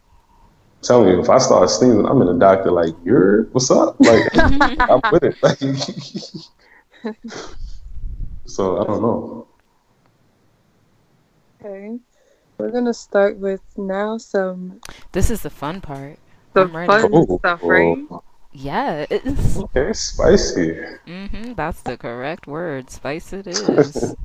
[0.82, 4.26] telling you, if I start sneezing, I'm in the doctor like, "You're what's up?" Like,
[4.90, 5.38] I'm with it.
[5.42, 5.60] Like,
[8.48, 9.48] so I don't know.
[11.64, 11.98] Okay.
[12.58, 14.80] We're gonna start with now some
[15.12, 16.18] This is the fun part.
[16.54, 17.98] the I'm fun Oh, stuff, right?
[18.10, 18.24] oh,
[18.56, 19.12] Yes.
[19.12, 20.80] okay, spicy.
[21.06, 21.54] Mm-hmm.
[21.56, 22.90] That's the correct word.
[22.90, 24.16] Spice it is.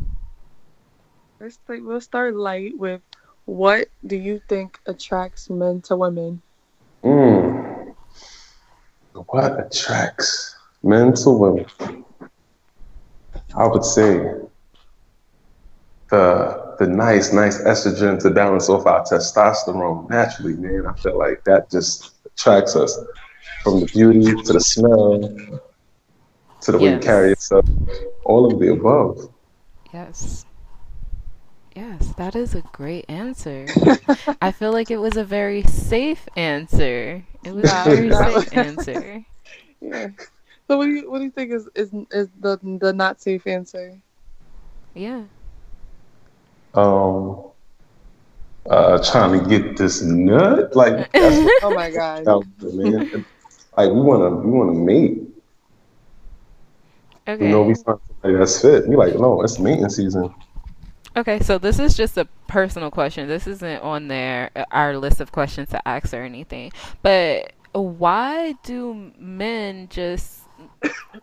[1.38, 3.02] First, like, we'll start light with
[3.46, 6.42] what do you think attracts men to women?
[7.02, 7.92] Mm.
[9.14, 11.66] What attracts men to women?
[13.56, 14.18] I would say
[16.08, 20.86] the the nice, nice estrogen to balance off our testosterone naturally, man.
[20.86, 22.96] I feel like that just attracts us
[23.62, 25.60] from the beauty to the smell
[26.62, 27.64] to the way you carry yourself,
[28.24, 29.32] all of the above.
[29.92, 30.44] Yes.
[31.74, 33.66] Yes, that is a great answer.
[34.42, 37.24] I feel like it was a very safe answer.
[37.44, 39.24] It was a very safe answer.
[39.80, 40.08] Yeah.
[40.68, 43.46] So what do you what do you think is is, is the the not safe
[43.46, 43.98] answer?
[44.94, 45.22] Yeah.
[46.74, 47.50] Um,
[48.68, 52.24] uh, trying to get this nut, like that's what Oh my god.
[53.88, 53.94] Out there, man.
[53.94, 55.22] Like we wanna we wanna mate.
[57.28, 57.46] Okay.
[57.46, 58.88] You know, we find somebody that's fit.
[58.88, 60.34] We like, no, it's mating season.
[61.16, 63.28] Okay, so this is just a personal question.
[63.28, 66.72] This isn't on there uh, our list of questions to ask or anything.
[67.02, 70.40] But why do men just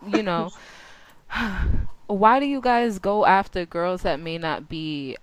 [0.06, 0.50] you know
[2.06, 5.16] why do you guys go after girls that may not be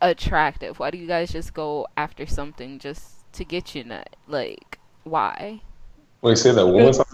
[0.00, 0.78] attractive?
[0.78, 4.16] Why do you guys just go after something just to get you nut?
[4.28, 5.62] Like why?
[6.24, 7.04] Wait, say that one more time.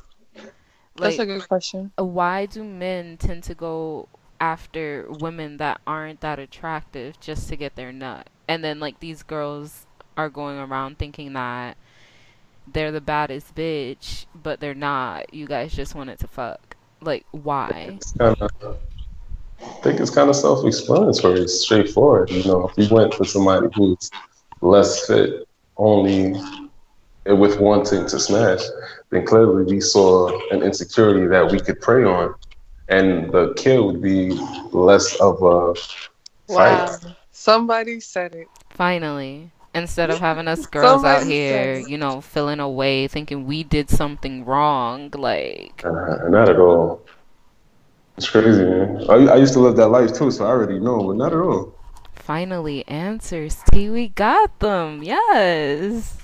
[0.94, 1.90] That's a good question.
[1.96, 4.08] why do men tend to go
[4.40, 8.30] after women that aren't that attractive just to get their nut?
[8.46, 11.76] And then like these girls are going around thinking that
[12.72, 15.34] they're the baddest bitch, but they're not.
[15.34, 16.76] You guys just wanted to fuck.
[17.00, 17.96] Like why?
[17.96, 18.78] It's kind of,
[19.60, 22.30] I think it's kind of self-explanatory, it's straightforward.
[22.30, 24.08] You know, if you went for somebody who's
[24.60, 26.40] less fit, only
[27.36, 28.60] with wanting to smash,
[29.10, 32.34] then clearly we saw an insecurity that we could prey on,
[32.88, 34.30] and the kill would be
[34.72, 35.74] less of a
[36.48, 36.98] Wow.
[37.30, 38.48] Somebody said it.
[38.70, 39.50] Finally.
[39.74, 43.88] Instead of having us girls out here, said you know, feeling away, thinking we did
[43.88, 47.00] something wrong, like Uh, not at all.
[48.16, 49.04] It's crazy, man.
[49.08, 51.38] I, I used to live that life too, so I already know, but not at
[51.38, 51.72] all.
[52.14, 53.62] Finally, answers.
[53.70, 55.02] T, we got them.
[55.02, 56.18] Yes.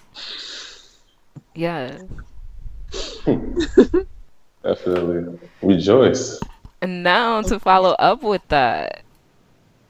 [1.57, 2.03] Yes.
[4.63, 6.41] Definitely rejoice.
[6.83, 9.03] And now to follow up with that.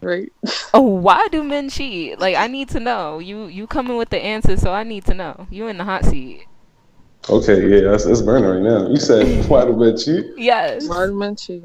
[0.01, 0.33] Right.
[0.73, 2.19] Oh, why do men cheat?
[2.19, 3.19] Like I need to know.
[3.19, 5.47] You you coming with the answer, so I need to know.
[5.51, 6.45] You in the hot seat.
[7.29, 8.89] Okay, yeah, it's, it's burning right now.
[8.89, 10.27] You said why do men cheat?
[10.37, 10.89] Yes.
[10.89, 11.65] Why do men cheat?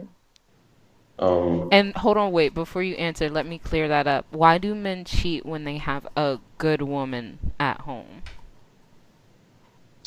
[1.20, 4.26] Um, And hold on, wait, before you answer, let me clear that up.
[4.32, 8.24] Why do men cheat when they have a good woman at home?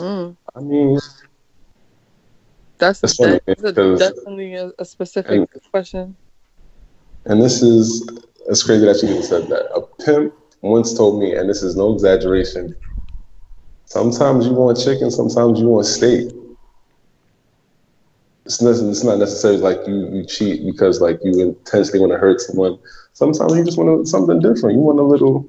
[0.00, 0.36] Mm.
[0.54, 0.98] I mean,
[2.78, 6.16] That's, That's funny, that's a, definitely a, a specific and- question.
[7.26, 8.06] and this is
[8.46, 9.64] it's crazy that you even said that.
[9.74, 12.74] A pimp once told me, and this is no exaggeration.
[13.86, 16.30] Sometimes you want chicken, sometimes you want steak.
[18.44, 22.18] it's not, it's not necessarily like you, you cheat because like you intentionally want to
[22.18, 22.78] hurt someone.
[23.14, 24.74] Sometimes you just want something different.
[24.76, 25.48] You want a little,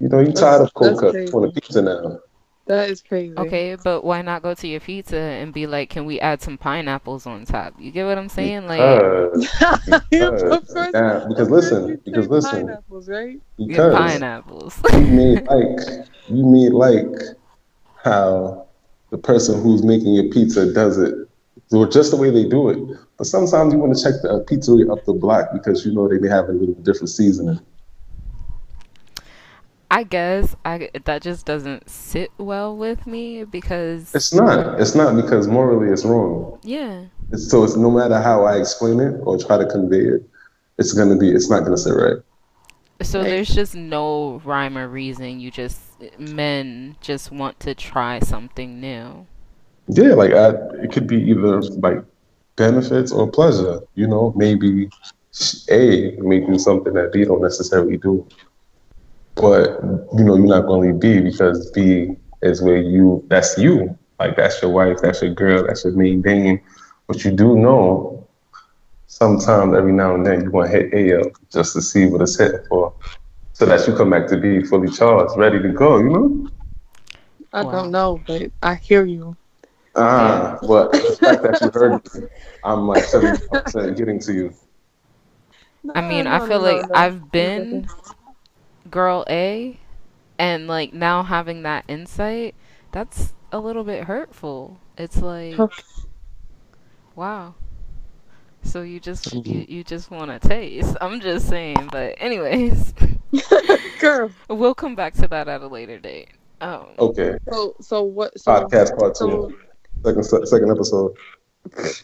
[0.00, 1.14] you know, you tired of cold cuts.
[1.14, 2.18] You want a pizza now.
[2.66, 3.36] That is crazy.
[3.36, 6.56] Okay, but why not go to your pizza and be like, can we add some
[6.56, 7.74] pineapples on top?
[7.78, 8.66] You get what I'm saying?
[8.66, 9.48] Like, Because,
[10.10, 13.40] because, yeah, because listen, because listen, Pineapples, right?
[13.58, 14.82] because pineapples.
[14.94, 17.22] you may like you may like
[18.02, 18.66] how
[19.10, 21.14] the person who's making your pizza does it
[21.72, 22.98] or just the way they do it.
[23.18, 26.08] But sometimes you want to check the uh, pizzeria up the block because you know
[26.08, 27.60] they may have a little different seasoning.
[29.94, 34.80] I guess I that just doesn't sit well with me because It's not.
[34.80, 36.58] It's not because morally it's wrong.
[36.64, 37.04] yeah.
[37.30, 40.28] It's, so it's no matter how I explain it or try to convey it,
[40.78, 41.30] it's gonna be.
[41.30, 42.18] It's not gonna sit right.
[43.02, 43.28] So Right.
[43.28, 45.38] there's just no rhyme or reason.
[45.38, 45.78] You just
[46.18, 49.26] men just want to try something new.
[49.86, 50.50] Yeah, like I,
[50.82, 52.02] it could be either like
[52.56, 53.80] benefits or pleasure.
[53.94, 54.90] You know, maybe
[55.70, 58.26] A may do something that B don't necessarily do,
[59.36, 59.78] but
[60.16, 63.24] you know, you're not going to leave B because B is where you.
[63.28, 63.96] That's you.
[64.18, 64.98] Like that's your wife.
[65.02, 65.66] That's your girl.
[65.66, 66.60] That's your main thing
[67.08, 68.26] But you do know,
[69.06, 72.22] sometimes every now and then you want to hit A up just to see what
[72.22, 72.94] it's hitting for,
[73.52, 75.98] so that you come back to B fully charged, ready to go.
[75.98, 76.48] You know.
[77.52, 77.64] I Wow.
[77.64, 79.36] don't know, but I hear you.
[79.96, 82.28] Ah, but the fact that you heard me,
[82.62, 84.54] I'm like 70% getting to you.
[85.94, 86.94] I mean, I feel no, like no.
[86.94, 87.90] I've been
[88.94, 89.76] girl A
[90.38, 92.54] and like now having that insight,
[92.92, 94.78] that's a little bit hurtful.
[94.96, 95.58] It's like
[97.16, 97.56] wow.
[98.62, 100.96] So you just you, you just want to taste.
[101.00, 102.94] I'm just saying, but anyways,
[104.00, 104.30] Girl.
[104.48, 106.28] we'll come back to that at a later date.
[106.60, 108.38] Um, Okay, So so what?
[108.38, 111.16] So, podcast part so two, second second episode.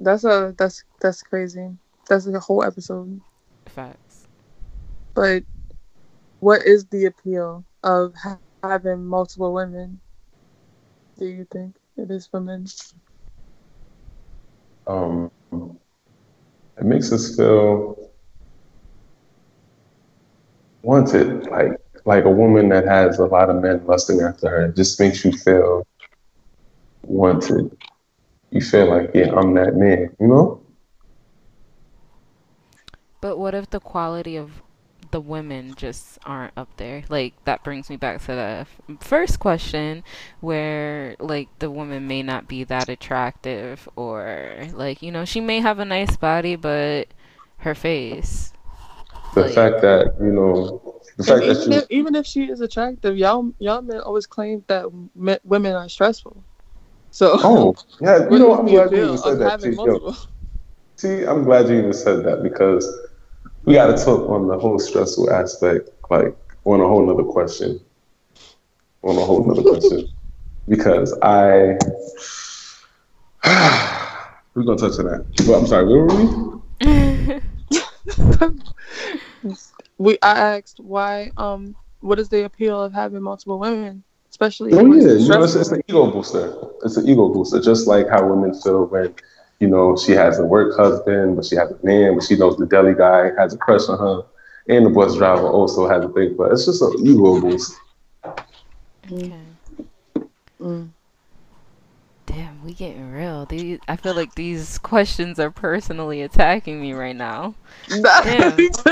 [0.00, 1.70] that's a that's that's crazy.
[2.08, 3.20] That's a whole episode.
[3.66, 4.26] facts.
[5.14, 5.44] But
[6.40, 10.00] what is the appeal of ha- having multiple women?
[11.18, 12.66] Do you think it is for men?
[14.86, 18.10] Um, it makes us feel
[20.82, 21.72] wanted, like
[22.06, 24.66] like a woman that has a lot of men lusting after her.
[24.66, 25.86] It just makes you feel
[27.02, 27.76] wanted.
[28.50, 30.16] You feel like, yeah, I'm that man.
[30.18, 30.60] You know?
[33.20, 34.50] But what if the quality of
[35.10, 37.02] the women just aren't up there?
[37.08, 38.66] Like that brings me back to the
[39.00, 40.02] first question
[40.40, 45.60] where like the woman may not be that attractive or like you know she may
[45.60, 47.08] have a nice body but
[47.58, 48.52] her face.
[49.34, 50.82] The Like- fact that you know,
[51.16, 54.26] the fact that even you if, even if she is attractive, y'all y'all men always
[54.26, 56.36] claim that me, women are stressful.
[57.12, 58.26] So Oh, yeah.
[58.30, 59.50] You know, is I'm glad you appeal even said that.
[59.50, 60.14] having See, yo,
[60.96, 62.86] see, I'm glad you even said that because
[63.64, 67.80] we got to talk on the whole stressful aspect, like on a whole nother question.
[69.02, 70.08] On a whole nother question.
[70.68, 71.76] Because I.
[74.54, 75.26] We're going to touch on that.
[75.46, 76.50] But I'm sorry, where were we?
[79.98, 84.92] we I asked why um what is the appeal of having multiple women, especially Oh,
[84.92, 85.12] yeah.
[85.12, 86.54] it's You know, it's, it's an ego booster.
[86.84, 89.14] It's an ego booster, just like how women feel when.
[89.60, 92.56] You know, she has a work husband, but she has a man, but she knows
[92.56, 94.22] the deli guy has a crush on her,
[94.68, 96.34] and the bus driver also has a thing.
[96.36, 97.78] But it's just an ego boost.
[99.12, 99.32] Okay.
[100.60, 100.88] Mm.
[102.26, 103.44] Damn, we getting real.
[103.46, 107.54] These I feel like these questions are personally attacking me right now.
[107.90, 108.82] Let's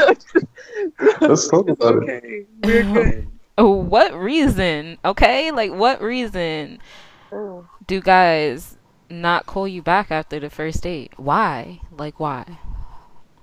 [1.49, 2.47] talk It's about it.
[2.65, 3.29] We're good.
[3.57, 4.99] Oh, what reason?
[5.05, 6.79] Okay, like what reason
[7.31, 7.67] Oh.
[7.87, 8.78] do guys
[9.11, 11.13] not call you back after the first date?
[11.17, 11.81] Why?
[11.93, 12.59] Like why?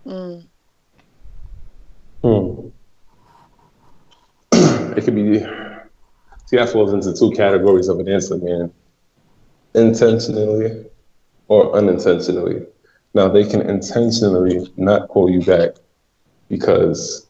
[0.05, 0.47] Mm.
[4.97, 5.39] It could be.
[6.47, 8.71] See, that falls into two categories of an answer, man.
[9.75, 10.85] Intentionally
[11.47, 12.65] or unintentionally.
[13.13, 15.71] Now, they can intentionally not call you back
[16.49, 17.27] because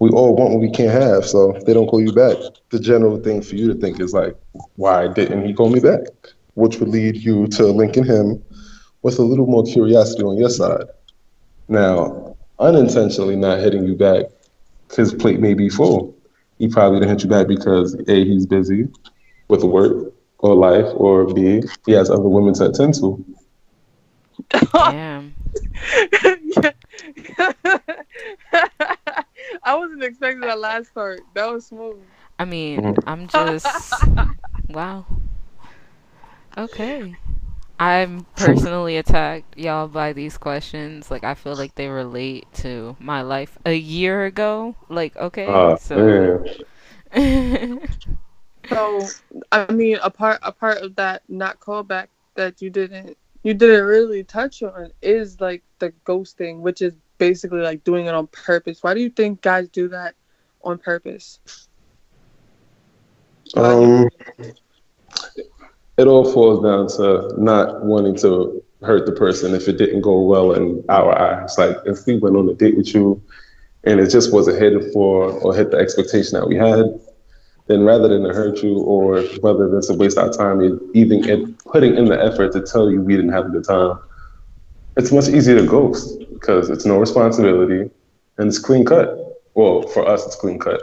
[0.00, 2.36] We all want what we can't have, so if they don't call you back.
[2.70, 4.36] The general thing for you to think is like,
[4.76, 6.00] why didn't he call me back?
[6.54, 8.42] Which would lead you to linking him
[9.02, 10.84] With a little more curiosity on your side.
[11.68, 14.26] Now, unintentionally not hitting you back,
[14.94, 16.14] his plate may be full.
[16.58, 18.88] He probably didn't hit you back because A, he's busy
[19.48, 23.24] with work or life, or B, he has other women to attend to.
[24.72, 25.34] Damn.
[29.64, 31.20] I wasn't expecting that last part.
[31.34, 32.00] That was smooth.
[32.38, 33.02] I mean, Mhm.
[33.06, 33.66] I'm just
[34.68, 35.06] wow.
[36.56, 37.16] Okay.
[37.78, 41.10] I'm personally attacked, y'all, by these questions.
[41.10, 44.76] Like, I feel like they relate to my life a year ago.
[44.88, 46.44] Like, okay, Uh, so.
[48.70, 49.14] So,
[49.52, 53.84] I mean, a part a part of that not callback that you didn't you didn't
[53.84, 58.82] really touch on is like the ghosting, which is basically like doing it on purpose.
[58.82, 60.14] Why do you think guys do that
[60.62, 61.40] on purpose?
[63.56, 64.08] Um,
[65.98, 70.20] it all falls down to not wanting to hurt the person if it didn't go
[70.20, 71.56] well in our eyes.
[71.58, 73.22] Like if we went on a date with you
[73.84, 76.86] and it just wasn't hit for or hit the expectation that we had,
[77.66, 81.54] then rather than to hurt you or whether it's a waste our time, even in
[81.66, 83.98] putting in the effort to tell you we didn't have a good time,
[84.96, 87.90] it's much easier to ghost because it's no responsibility
[88.38, 89.18] and it's clean cut.
[89.54, 90.80] Well, for us, it's clean cut.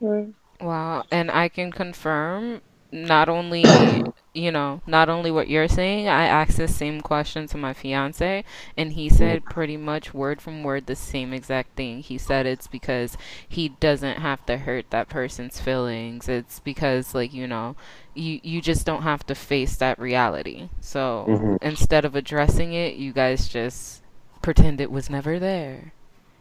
[0.00, 0.28] Right.
[0.60, 2.60] Wow, and I can confirm
[2.94, 7.58] not only, you know, not only what you're saying, I asked the same question to
[7.58, 8.44] my fiance,
[8.76, 12.00] and he said pretty much word from word the same exact thing.
[12.00, 13.16] He said it's because
[13.48, 16.28] he doesn't have to hurt that person's feelings.
[16.28, 17.76] It's because like, you know,
[18.14, 20.70] you you just don't have to face that reality.
[20.80, 21.58] So, Mhm.
[21.62, 24.02] instead of addressing it, you guys just
[24.42, 25.92] pretend it was never there.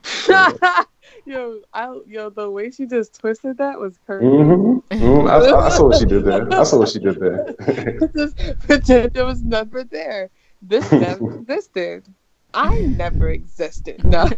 [1.25, 4.25] yo, I, yo, the way she just twisted that was crazy.
[4.25, 4.97] Mm-hmm.
[4.97, 6.53] hmm I, I saw what she did there.
[6.59, 7.45] I saw what she did there.
[8.15, 10.29] just pretend it was never there.
[10.61, 12.07] This never existed.
[12.53, 14.03] I never existed.
[14.03, 14.29] No.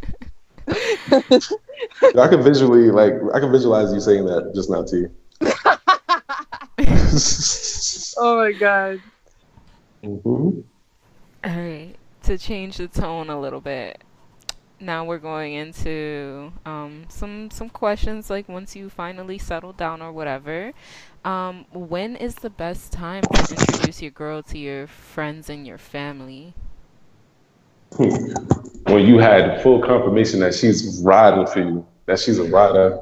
[0.67, 5.11] I can visually like I can visualize you saying that just now to you.
[8.17, 9.01] oh my god.
[10.03, 10.61] hmm
[11.43, 14.03] All right, to change the tone a little bit.
[14.79, 20.11] Now we're going into um, some some questions like once you finally settle down or
[20.11, 20.73] whatever.
[21.23, 25.77] Um, when is the best time to introduce your girl to your friends and your
[25.77, 26.53] family?
[27.97, 32.99] When you had full confirmation that she's riding for you, that she's a rider.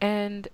[0.00, 0.48] And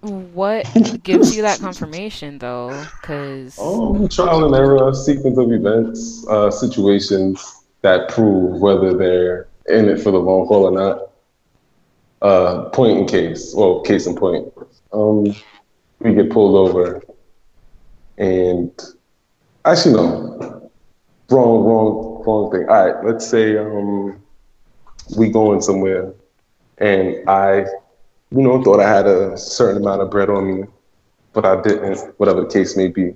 [0.00, 0.66] what
[1.02, 2.84] gives you that confirmation though?
[3.00, 9.88] Because Um, trial and error, sequence of events, uh, situations that prove whether they're in
[9.88, 11.10] it for the long haul or not.
[12.20, 14.52] Uh, point in case, well, case in point.
[14.92, 15.34] Um,
[16.00, 17.02] we get pulled over,
[18.16, 18.70] and
[19.64, 20.70] actually no,
[21.30, 22.68] wrong, wrong, wrong thing.
[22.68, 24.20] All right, let's say um,
[25.16, 26.12] we going somewhere,
[26.78, 27.66] and I,
[28.30, 30.66] you know, thought I had a certain amount of bread on me,
[31.32, 33.14] but I didn't, whatever the case may be.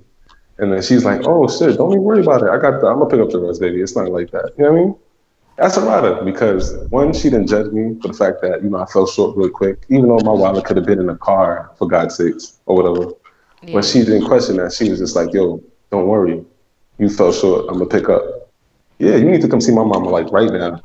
[0.57, 2.49] And then she's like, "Oh shit, don't even worry about it.
[2.49, 3.81] I got the, I'm gonna pick up the rest, baby.
[3.81, 4.53] It's not like that.
[4.57, 4.95] You know what I mean?"
[5.57, 8.77] That's a rider because one, she didn't judge me for the fact that you know
[8.77, 11.71] I fell short real quick, even though my wallet could have been in the car
[11.77, 13.11] for God's sakes or whatever.
[13.61, 13.73] yeah.
[13.73, 14.73] But she didn't question that.
[14.73, 15.61] She was just like, "Yo,
[15.91, 16.43] don't worry.
[16.99, 17.65] You fell short.
[17.67, 18.23] I'm gonna pick up.
[18.99, 20.81] Yeah, you need to come see my mama like right now."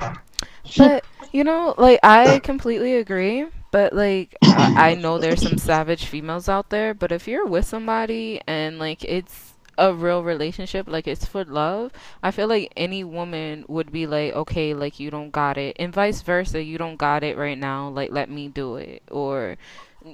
[0.77, 3.45] But you know, like I completely agree.
[3.71, 6.93] But like I, know there's some savage females out there.
[6.93, 11.91] But if you're with somebody and like it's a real relationship, like it's for love,
[12.21, 15.93] I feel like any woman would be like, okay, like you don't got it, and
[15.93, 17.89] vice versa, you don't got it right now.
[17.89, 19.57] Like let me do it, or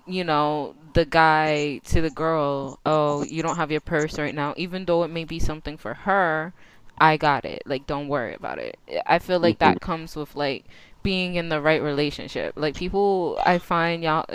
[0.05, 4.53] you know, the guy to the girl, oh, you don't have your purse right now,
[4.57, 6.53] even though it may be something for her.
[6.97, 7.63] I got it.
[7.65, 8.79] Like, don't worry about it.
[9.05, 9.85] I feel like that mm-hmm.
[9.85, 10.65] comes with like
[11.05, 12.53] being in the right relationship.
[12.57, 14.25] Like people, I find y'all,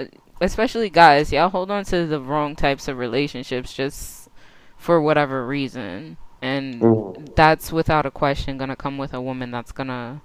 [0.41, 4.31] especially guys, y'all hold on to the wrong types of relationships just
[4.79, 7.35] for whatever reason, and Mhm.
[7.35, 10.23] that's without a question gonna come with a woman that's gonna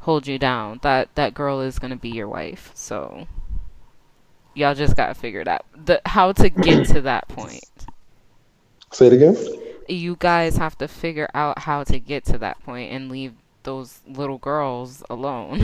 [0.00, 0.78] hold you down.
[0.82, 2.70] That that girl is gonna be your wife.
[2.74, 3.26] So
[4.54, 5.64] y'all just gotta figure it out.
[5.74, 7.64] The how to get to that point.
[8.92, 9.36] Say it again.
[9.88, 13.32] You guys have to figure out how to get to that point and leave
[13.68, 15.60] those little girls alone.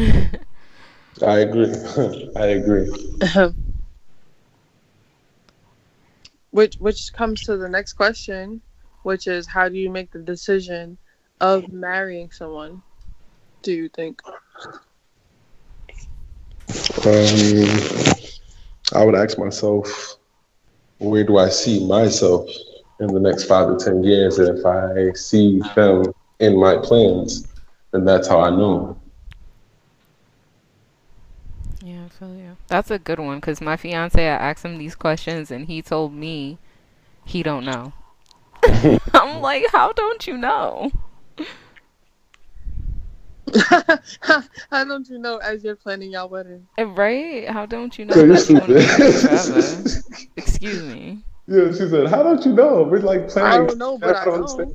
[1.27, 1.73] I agree.
[2.37, 2.87] I agree.
[6.51, 8.61] which which comes to the next question,
[9.05, 10.99] which is how do you make the decision
[11.41, 12.83] of marrying someone?
[13.63, 14.21] Do you think?
[17.07, 17.65] Um,
[18.93, 20.19] I would ask myself,
[20.99, 22.51] where do I see myself
[23.01, 27.49] in the next five to ten years, and if I see them in my plans,
[27.95, 28.99] then that's how I know.
[31.83, 32.57] Yeah, I feel you.
[32.67, 36.13] That's a good one because my fiance, I asked him these questions and he told
[36.13, 36.59] me
[37.25, 37.93] he don't know.
[39.15, 40.91] I'm like, how don't you know?
[44.71, 46.67] How don't you know as you're planning your wedding?
[46.79, 47.49] Eh, Right?
[47.49, 50.31] How don't you know So you're that you want to be stupid.
[50.37, 51.23] Excuse me.
[51.47, 52.83] Yeah, she said, "How don't you know?
[52.83, 53.63] We're like planning.
[53.63, 54.75] I don't know, but I don't know.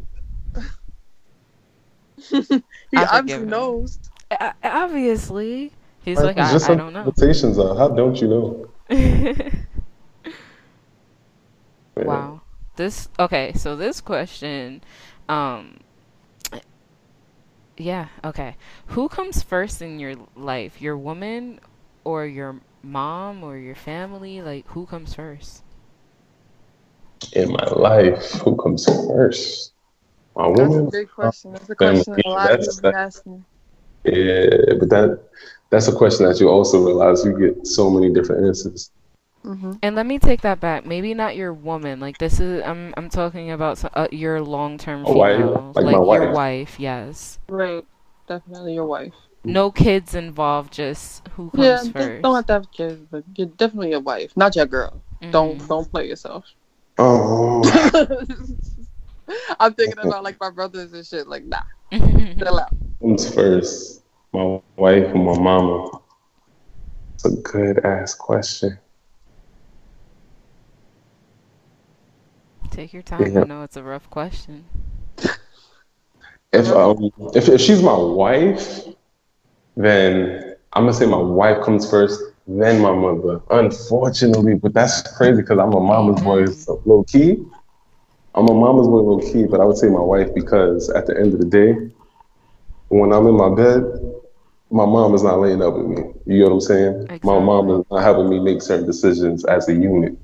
[2.31, 3.99] Understand." he I obviously forgive knows.
[4.31, 5.71] Uh, obviously,
[6.03, 7.03] he's Like, like, I, just I some don't know.
[7.03, 7.75] Conversations are.
[7.75, 8.69] How don't you know?
[12.05, 12.41] Wow.
[12.75, 14.81] This okay, so this question
[15.27, 15.79] um
[17.77, 18.55] yeah, okay.
[18.87, 20.81] Who comes first in your life?
[20.81, 21.59] Your woman
[22.03, 24.41] or your mom or your family?
[24.41, 25.63] Like who comes first?
[27.33, 29.73] In my life, who comes first?
[30.39, 30.91] My That's a woman.
[30.91, 31.53] big question.
[31.53, 33.45] That's a Family, question a lot of people be asking.
[34.05, 35.19] Yeah, but that
[35.71, 38.91] that's a question that you also realize you get so many different answers.
[39.43, 40.85] hmm And let me take that back.
[40.85, 41.99] Maybe not your woman.
[41.99, 45.99] Like this is I'm I'm talking about uh, your long-term A wife, female, like my
[46.09, 46.33] your wife.
[46.33, 47.39] wife, yes.
[47.49, 47.85] Right.
[48.27, 49.13] Definitely your wife.
[49.45, 51.95] No kids involved, just who comes Yeah, first.
[51.97, 55.01] don't, don't have to have kids, but you're definitely your wife, not your girl.
[55.31, 55.67] Don't Mhm.
[55.67, 56.45] don't play yourself.
[56.97, 57.63] Oh,
[59.59, 61.27] I'm thinking about like my brothers and shit.
[61.27, 61.61] Like, nah,
[61.91, 62.73] chill out.
[63.01, 64.03] comes first?
[64.33, 65.99] My wife and my mama?
[67.15, 68.77] It's a good ass question.
[72.71, 73.33] Take your time.
[73.33, 73.41] Yeah.
[73.41, 74.65] I know it's a rough question.
[76.51, 78.85] If um if, if she's my wife,
[79.75, 83.41] then I'm gonna say my wife comes first, then my mother.
[83.51, 87.45] Unfortunately, but that's crazy because I'm a mama's boy, so low key.
[88.39, 91.19] I'm a mama's boy, low key, but I would say my wife because at the
[91.19, 91.73] end of the day,
[92.87, 93.83] when I'm in my bed,
[94.71, 96.13] my mom is not laying up with me.
[96.25, 97.19] You know what I'm saying?
[97.23, 100.17] My mom is not having me make certain decisions as a unit.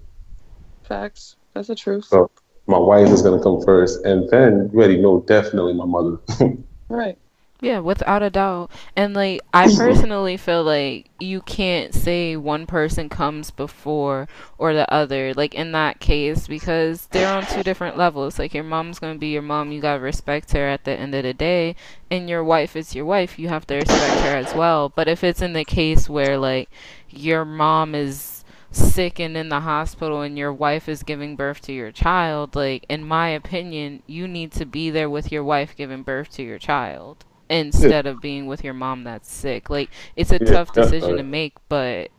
[0.83, 1.35] Facts.
[1.53, 2.05] That's the truth.
[2.05, 2.31] So
[2.67, 6.17] my wife is gonna come first, and then you already know definitely my mother.
[6.87, 7.17] Right.
[7.61, 8.69] Yeah, without a doubt.
[8.97, 9.77] And like I mm-hmm.
[9.77, 14.27] personally feel like you can't say one person comes before
[14.57, 18.37] or the other, like in that case, because they're on two different levels.
[18.37, 21.23] Like your mom's gonna be your mom, you gotta respect her at the end of
[21.23, 21.77] the day,
[22.11, 24.89] and your wife is your wife, you have to respect her as well.
[24.89, 26.69] But if it's in the case where like
[27.09, 31.73] your mom is sick and in the hospital and your wife is giving birth to
[31.73, 36.03] your child, like in my opinion, you need to be there with your wife giving
[36.03, 39.69] birth to your child instead of being with your mom that's sick.
[39.69, 41.17] Like it's a Yeah, tough decision definitely.
[41.17, 42.11] to make, but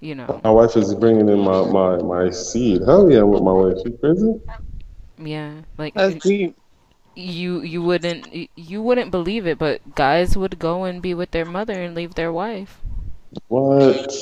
[0.00, 2.82] you know, My wife is bringing in my, my, my seed.
[2.86, 3.76] Hell yeah, with my wife.
[3.84, 4.40] You crazy?
[5.18, 6.56] yeah, like That's deep.
[7.14, 11.44] you you wouldn't you wouldn't believe it, but guys would go and be with their
[11.44, 12.80] mother and leave their wife.
[13.48, 14.12] What?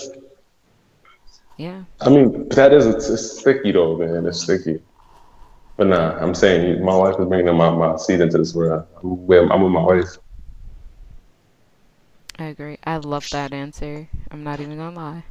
[1.57, 1.85] Yeah.
[2.01, 4.27] I mean, that is it's sticky though, man.
[4.27, 4.81] It's sticky.
[5.77, 8.87] But nah, I'm saying my wife is bringing my, my seed into this world.
[9.03, 10.19] I'm with, I'm with my wife.
[12.39, 12.79] I agree.
[12.85, 14.09] I love that answer.
[14.31, 15.25] I'm not even gonna lie.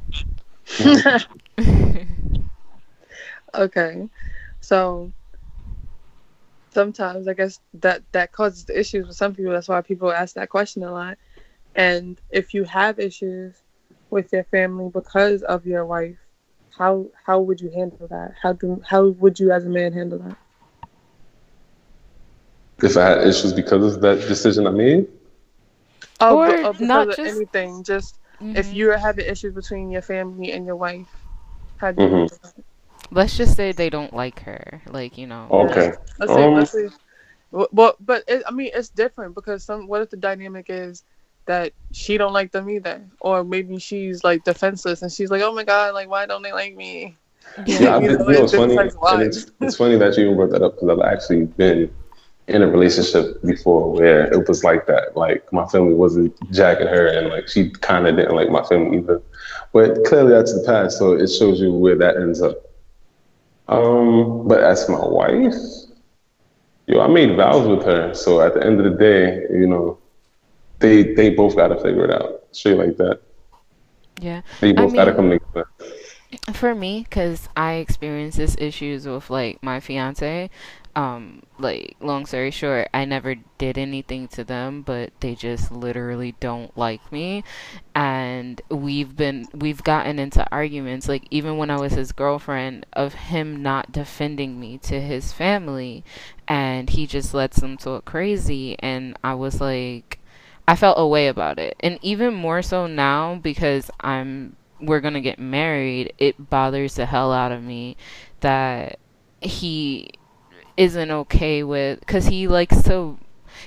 [3.54, 4.08] Okay.
[4.60, 5.12] So
[6.70, 9.52] sometimes I guess that that causes the issues with some people.
[9.52, 11.18] That's why people ask that question a lot.
[11.74, 13.62] And if you have issues
[14.10, 16.18] with your family because of your wife,
[16.78, 18.34] how how would you handle that?
[18.42, 20.36] How do how would you as a man handle that?
[22.82, 25.06] If I had issues because of that decision I made,
[26.20, 27.82] Oh, Or but- or not of just- anything.
[27.84, 28.18] Just
[28.54, 28.74] if Mhm.
[28.74, 31.08] you're having issues between your family and your wife,
[31.76, 32.12] how do you Mhm.
[32.12, 32.54] handle that?
[33.10, 34.82] Let's just say they don't like her.
[34.88, 35.46] Like, you know.
[35.50, 35.92] okay.
[36.18, 36.88] Let's say, Um, let's say,
[37.50, 39.86] well, well, but it, I mean, it's different because some.
[39.88, 41.04] What if the dynamic is
[41.46, 45.54] that she don't like them either, or maybe she's like defenseless and she's like, oh
[45.54, 47.16] my god, like why don't they like me?
[47.66, 49.24] Yeah, You know, you know, it's it's funny.
[49.24, 51.90] it's, it's funny that you even brought that up because I've actually been
[52.48, 55.16] in a relationship before where it was like that.
[55.16, 58.98] Like my family wasn't jacking her, and like she kind of didn't like my family
[58.98, 59.22] either.
[59.72, 62.56] But clearly that's the past, so it shows you where that ends up.
[63.68, 65.54] Um, but as my wife,
[66.86, 69.98] yo, I made vows with her, so at the end of the day, you know,
[70.78, 73.20] they they both got to figure it out, straight like that.
[74.20, 74.42] Yeah.
[74.60, 75.68] They I both got to come together.
[76.52, 80.50] For me, because I experienced this issues with like my fiance.
[80.96, 86.34] Um, like long story short, I never did anything to them, but they just literally
[86.40, 87.44] don't like me,
[87.94, 91.06] and we've been we've gotten into arguments.
[91.06, 96.02] Like even when I was his girlfriend, of him not defending me to his family,
[96.48, 100.18] and he just lets them talk crazy, and I was like.
[100.68, 101.76] I felt a way about it.
[101.80, 107.06] And even more so now because I'm we're going to get married, it bothers the
[107.06, 107.96] hell out of me
[108.40, 108.98] that
[109.40, 110.10] he
[110.76, 113.18] isn't okay with cuz he likes to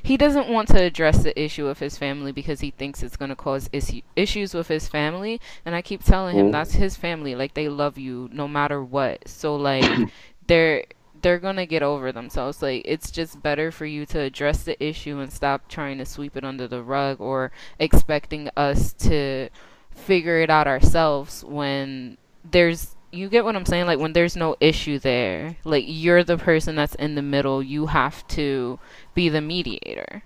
[0.03, 3.29] he doesn't want to address the issue of his family because he thinks it's going
[3.29, 7.33] to cause is- issues with his family and i keep telling him that's his family
[7.33, 9.83] like they love you no matter what so like
[10.47, 10.83] they're
[11.21, 12.61] they're gonna get over themselves.
[12.61, 16.37] Like it's just better for you to address the issue and stop trying to sweep
[16.37, 19.49] it under the rug or expecting us to
[19.91, 22.17] figure it out ourselves when
[22.49, 23.85] there's you get what I'm saying?
[23.87, 27.87] Like when there's no issue there, like you're the person that's in the middle, you
[27.87, 28.79] have to
[29.13, 30.23] be the mediator.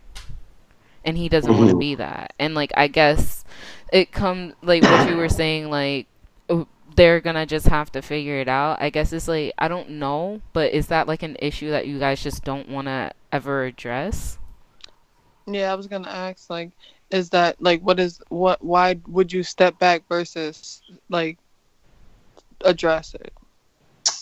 [1.05, 1.79] And he doesn't want to mm-hmm.
[1.79, 2.33] be that.
[2.39, 3.43] And like I guess
[3.91, 6.07] it comes like what you were saying like
[6.95, 8.81] they're gonna just have to figure it out.
[8.81, 11.99] I guess it's like I don't know, but is that like an issue that you
[11.99, 14.37] guys just don't want to ever address?
[15.45, 16.71] Yeah, I was gonna ask like,
[17.09, 18.63] is that like what is what?
[18.63, 21.37] Why would you step back versus like
[22.61, 23.33] address it?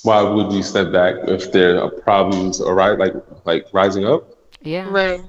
[0.03, 3.13] Why would you step back if there are problems arise like
[3.45, 4.35] like rising up?
[4.61, 4.87] Yeah.
[4.89, 5.21] Right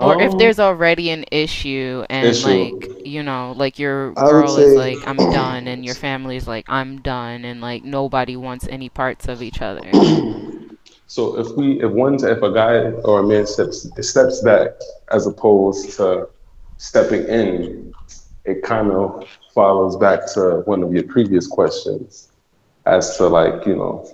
[0.00, 2.48] or um, if there's already an issue and issue.
[2.48, 7.00] like you know like your girl is like i'm done and your family's like i'm
[7.00, 9.88] done and like nobody wants any parts of each other.
[11.10, 14.68] So if we if one if a guy or a man steps steps back
[15.10, 16.28] as opposed to
[16.76, 17.92] stepping in
[18.44, 22.30] it kind of follows back to one of your previous questions
[22.86, 24.08] as to like you know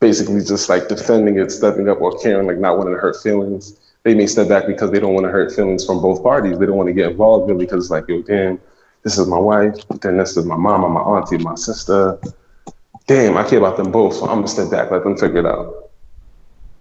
[0.00, 3.78] basically just like defending it stepping up or caring like not wanting to hurt feelings
[4.08, 6.58] they may step back because they don't want to hurt feelings from both parties.
[6.58, 8.58] They don't want to get involved really because it's like, yo, damn,
[9.02, 12.18] this is my wife, then this is my mom, my auntie, my sister.
[13.06, 15.46] Damn, I care about them both, so I'm gonna step back, let them figure it
[15.46, 15.90] out.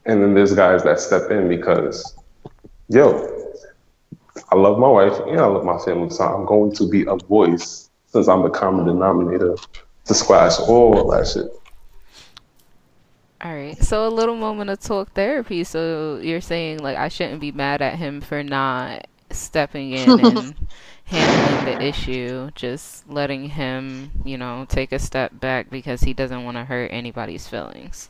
[0.06, 2.16] And then there's guys that step in because,
[2.88, 3.52] yo,
[4.50, 7.18] I love my wife and I love my family, so I'm going to be a
[7.18, 9.58] voice since I'm the common denominator
[10.06, 11.48] to squash all that shit.
[13.42, 13.82] All right.
[13.84, 15.64] So a little moment of talk therapy.
[15.64, 20.56] So you're saying like I shouldn't be mad at him for not stepping in and
[21.06, 26.44] handling the issue, just letting him, you know, take a step back because he doesn't
[26.44, 28.10] want to hurt anybody's feelings.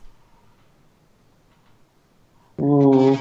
[2.61, 3.17] Ooh.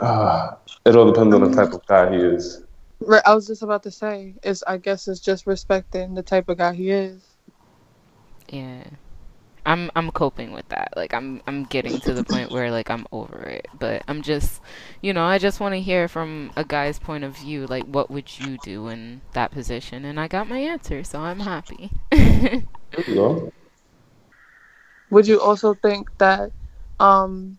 [0.00, 2.62] Uh, it all depends on the type of guy he is.
[3.00, 6.48] Right, I was just about to say, is I guess it's just respecting the type
[6.48, 7.22] of guy he is.
[8.48, 8.84] Yeah.
[9.66, 10.92] I'm I'm coping with that.
[10.96, 13.68] Like I'm I'm getting to the point where like I'm over it.
[13.78, 14.60] But I'm just
[15.02, 18.10] you know, I just want to hear from a guy's point of view like what
[18.10, 20.04] would you do in that position?
[20.04, 21.92] And I got my answer, so I'm happy.
[25.10, 26.52] Would you also think that
[27.00, 27.58] um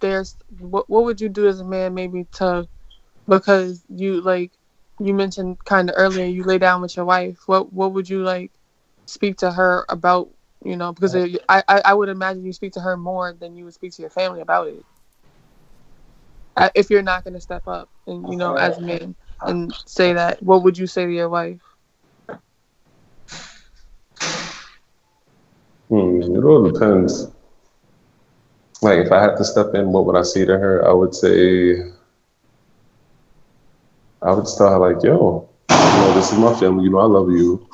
[0.00, 2.68] there's what what would you do as a man maybe to
[3.28, 4.52] because you like
[5.00, 7.38] you mentioned kind of earlier you lay down with your wife.
[7.46, 8.52] What what would you like
[9.06, 10.30] speak to her about
[10.64, 13.64] you know, because it, I, I would imagine you speak to her more than you
[13.64, 14.84] would speak to your family about it.
[16.74, 20.42] If you're not going to step up and, you know, as men and say that,
[20.42, 21.60] what would you say to your wife?
[25.88, 27.28] Hmm, it all depends.
[28.82, 30.86] Like, if I had to step in, what would I say to her?
[30.88, 31.76] I would say,
[34.22, 36.84] I would tell her, like, yo, you know, this is my family.
[36.84, 37.66] You know, I love you.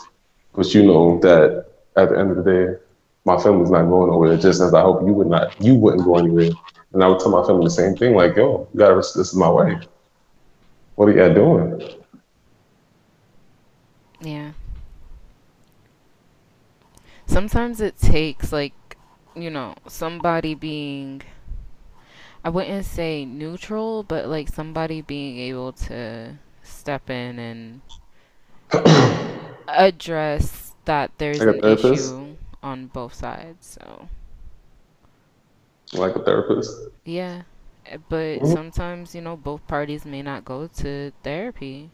[0.55, 1.65] But you know that
[1.97, 2.78] at the end of the day,
[3.24, 4.36] my family's not going nowhere.
[4.36, 6.51] Just as I hope you would not, you wouldn't go anywhere.
[6.92, 9.34] And I would tell my family the same thing, like, yo, you gotta, this is
[9.34, 9.84] my wife.
[10.94, 11.82] What are you doing?
[14.20, 14.53] Yeah.
[17.26, 18.97] Sometimes it takes like,
[19.34, 21.22] you know, somebody being
[22.47, 27.80] I wouldn't say neutral, but like somebody being able to step in and
[29.68, 33.78] address that there's like an issue on both sides.
[33.78, 34.09] So,
[35.93, 36.74] like a therapist.
[37.05, 37.43] Yeah,
[37.87, 38.53] eh, but mm-hmm.
[38.53, 41.91] sometimes you know both parties may not go to therapy.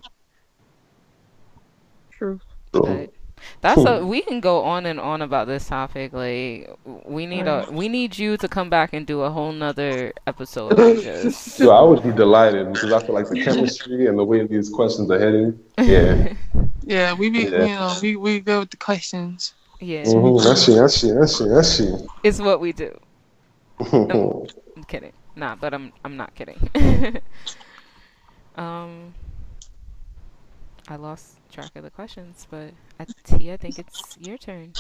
[2.11, 2.41] True.
[2.71, 3.13] But
[3.61, 6.13] that's a we can go on and on about this topic.
[6.13, 6.71] Like
[7.05, 10.77] we need a we need you to come back and do a whole nother episode.
[10.77, 11.43] Just...
[11.57, 14.71] so I would be delighted because I feel like the chemistry and the way these
[14.71, 15.59] questions are heading.
[15.79, 16.35] Yeah.
[16.85, 17.65] yeah, we be yeah.
[17.65, 19.55] you know we we go with the questions.
[19.81, 20.05] Yeah.
[20.05, 20.45] Mm-hmm.
[20.45, 20.75] That's she.
[20.75, 21.11] That's she.
[21.11, 21.45] That's she.
[21.45, 21.93] That's she.
[22.23, 22.97] It's what we do.
[23.93, 25.13] no, I'm kidding.
[25.37, 26.59] Nah, but I'm I'm not kidding.
[28.57, 29.15] um,
[30.89, 32.71] I lost track of the questions, but
[33.25, 34.73] T, I think it's your turn.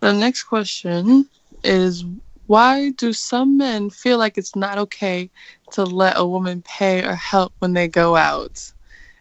[0.00, 1.28] The next question
[1.62, 2.04] is
[2.46, 5.30] why do some men feel like it's not okay
[5.72, 8.70] to let a woman pay or help when they go out?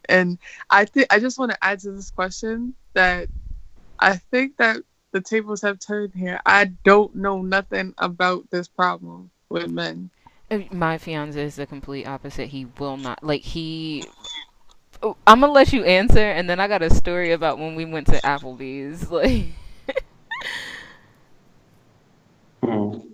[0.10, 0.38] And
[0.70, 3.28] I think I just want to add to this question that
[4.00, 4.78] I think that
[5.12, 6.40] the tables have turned here.
[6.46, 10.10] I don't know nothing about this problem with men.
[10.52, 12.50] Uh, My fiance is the complete opposite.
[12.50, 14.06] He will not like he.
[15.02, 17.86] Oh, I'm gonna let you answer, and then I got a story about when we
[17.86, 19.10] went to Applebee's.
[19.12, 19.46] Like,
[22.64, 23.13] Hmm.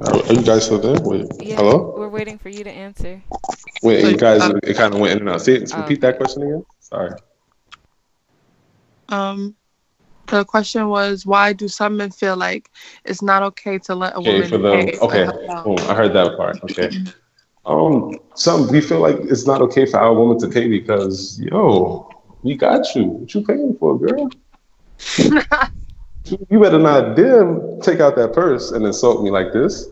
[0.00, 0.98] Are, are you guys still there?
[1.00, 1.94] Wait, yeah, hello?
[1.96, 3.22] we're waiting for you to answer.
[3.82, 5.42] Wait, you guys, uh, it kind of went in and out.
[5.42, 6.64] See, Oh, repeat that question again.
[6.80, 7.10] Sorry.
[9.08, 9.56] Um,
[10.28, 12.70] the question was, why do some men feel like
[13.04, 15.64] it's not okay to let a Okay, woman for the pay okay, help out?
[15.64, 16.62] boom, I heard that part.
[16.64, 16.90] Okay.
[17.66, 22.08] Um, some we feel like it's not okay for our woman to pay because yo,
[22.42, 23.04] we got you.
[23.04, 24.30] What you paying for, girl?
[26.48, 29.88] You better not dare take out that purse and insult me like this.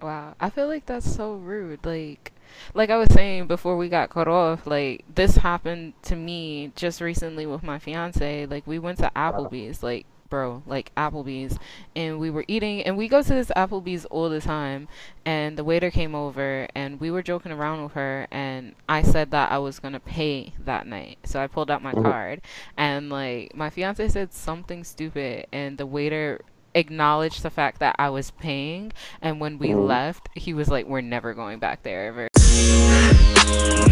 [0.00, 1.84] Wow, I feel like that's so rude.
[1.84, 2.32] Like,
[2.74, 7.00] like I was saying before we got cut off, like this happened to me just
[7.00, 8.46] recently with my fiance.
[8.46, 11.58] Like we went to Applebee's, like bro, like Applebee's,
[11.94, 14.88] and we were eating, and we go to this Applebee's all the time.
[15.26, 19.30] And the waiter came over, and we were joking around with her, and I said
[19.32, 22.02] that I was gonna pay that night, so I pulled out my Mhm.
[22.02, 22.40] card,
[22.76, 26.40] and like my fiance said something stupid, and the waiter
[26.74, 29.88] acknowledged the fact that I was paying and when we Mhm.
[29.88, 33.89] left, he was like, "We're never going back there ever."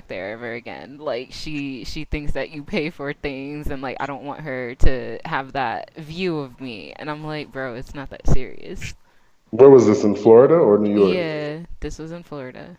[0.00, 0.96] Back there ever again.
[0.96, 4.74] Like she she thinks that you pay for things, and like I don't want her
[4.76, 6.94] to have that view of me.
[6.96, 8.94] And I'm like, bro, it's not that serious.
[9.50, 11.14] Where was this in Florida or New York?
[11.14, 12.78] Yeah, this was in Florida.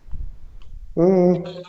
[0.98, 1.64] Mm,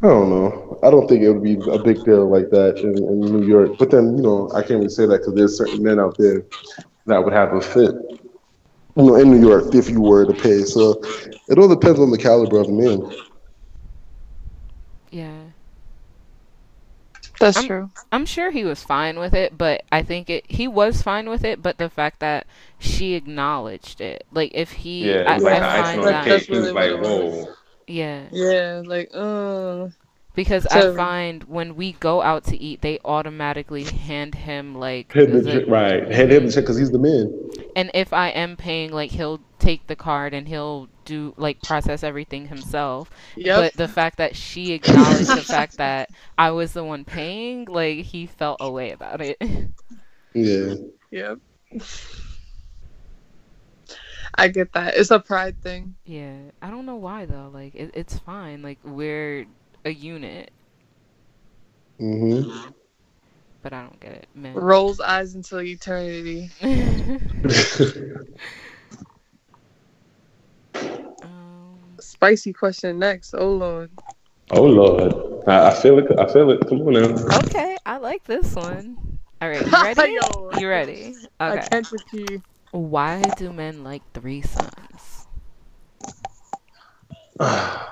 [0.00, 0.78] I don't know.
[0.84, 3.78] I don't think it would be a big deal like that in, in New York.
[3.80, 6.44] But then, you know, I can't really say that because there's certain men out there
[7.06, 7.96] that would have a fit,
[8.94, 10.62] you know, in New York if you were to pay.
[10.62, 11.02] So
[11.48, 13.12] it all depends on the caliber of the man.
[15.10, 15.40] Yeah.
[17.38, 17.90] That's I'm- true.
[18.12, 21.44] I'm sure he was fine with it, but I think it he was fine with
[21.44, 22.46] it, but the fact that
[22.78, 24.24] she acknowledged it.
[24.32, 26.32] Like if he I, I like find that cake.
[26.32, 27.48] That's really what it was.
[27.86, 28.22] yeah.
[28.32, 29.88] Yeah, like, uh,
[30.34, 35.12] Because So- I find when we go out to eat, they automatically hand him like
[35.12, 36.08] Hit the, the- right.
[36.10, 37.32] Hand him the check because he's the man.
[37.76, 42.04] and if I am paying, like he'll take the card and he'll do like process
[42.04, 43.10] everything himself.
[43.36, 43.66] yep.
[43.66, 47.98] But the fact that she acknowledged the fact that I was the one paying, like
[48.06, 49.38] he felt away about it.
[50.34, 50.74] Yeah.
[51.10, 51.38] Yep.
[54.36, 54.96] I get that.
[54.96, 55.96] It's a pride thing.
[56.04, 57.50] yeah, I don't know why though.
[57.52, 58.62] Like it, it's fine.
[58.62, 59.46] Like we're
[59.84, 60.52] a unit,
[61.98, 62.72] hmm
[63.62, 64.64] but I don't get it, man.
[64.64, 66.50] Rolls eyes until eternity.
[71.22, 73.34] um, Spicy question next.
[73.34, 73.90] Oh lord.
[74.50, 75.12] oh Lord,
[75.48, 76.18] I, I feel it.
[76.18, 76.60] I feel it.
[76.68, 77.38] Come on now.
[77.38, 78.96] okay, I like this one.
[79.40, 80.14] All right, you ready?
[80.14, 81.14] Yo, you ready?
[81.40, 81.68] I Okay.
[81.68, 82.42] can't repeat.
[82.70, 85.26] Why do men like threesomes?
[87.38, 87.88] Because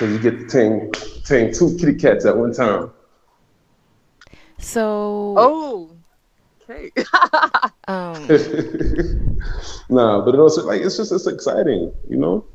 [0.00, 0.90] you get to tame,
[1.24, 2.90] tame two kitty cats at one time.
[4.58, 5.91] So, Oh.
[6.72, 6.92] Okay.
[7.88, 8.28] um,
[9.90, 12.46] nah, but it also like it's just it's exciting, you know.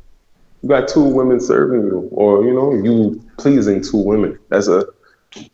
[0.63, 4.39] You got two women serving you, or you know, you pleasing two women.
[4.49, 4.85] That's a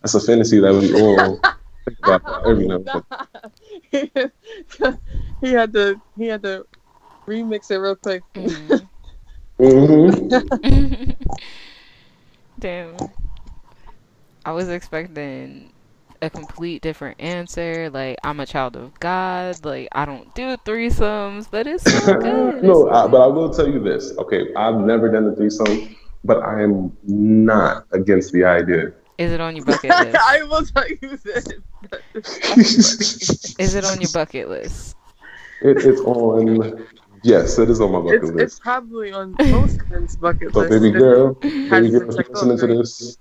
[0.01, 1.41] that's a fantasy that we all
[1.85, 2.83] think about every now
[3.91, 4.99] and
[5.41, 6.65] he had to he had to
[7.27, 8.23] remix it real quick.
[8.35, 8.89] mm.
[9.59, 11.11] hmm
[12.59, 12.95] damn.
[14.45, 15.72] I was expecting
[16.23, 17.89] a complete different answer.
[17.89, 19.63] Like, I'm a child of God.
[19.65, 22.63] Like, I don't do threesomes, but it's so good.
[22.63, 24.17] no, I, but I will tell you this.
[24.17, 28.93] Okay, I've never done a threesome, but I am not against the idea.
[29.17, 30.17] Is it on your bucket list?
[30.19, 31.45] I will tell you this.
[33.59, 34.95] Is it on your bucket list?
[35.61, 36.85] It is on.
[37.25, 38.39] Yes, it is on my bucket It's, list.
[38.43, 40.71] it's probably on most men's bucket So, list.
[40.71, 43.17] baby girl, baby girl, to if check you're listening to this,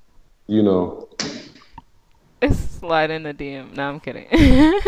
[0.48, 1.08] you know,
[2.50, 3.76] Slide in the DM.
[3.76, 4.26] No, I'm kidding.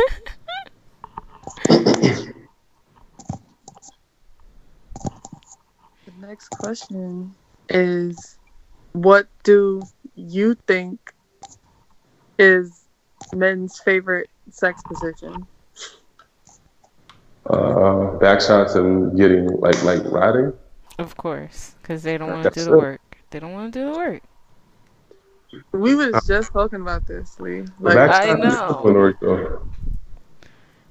[6.07, 7.35] The next question
[7.69, 8.39] is
[8.93, 9.83] what do
[10.15, 11.13] you think
[12.39, 12.85] is
[13.35, 15.47] men's favorite sex position?
[17.47, 20.53] uh, back shots and getting like like riding.
[20.99, 22.79] of course, because they don't want to do the it.
[22.79, 23.19] work.
[23.31, 24.23] They don't want to do the work.
[25.73, 27.65] We was uh, just talking about this, Lee.
[27.81, 28.81] Like, I know.
[28.83, 29.63] when we're go.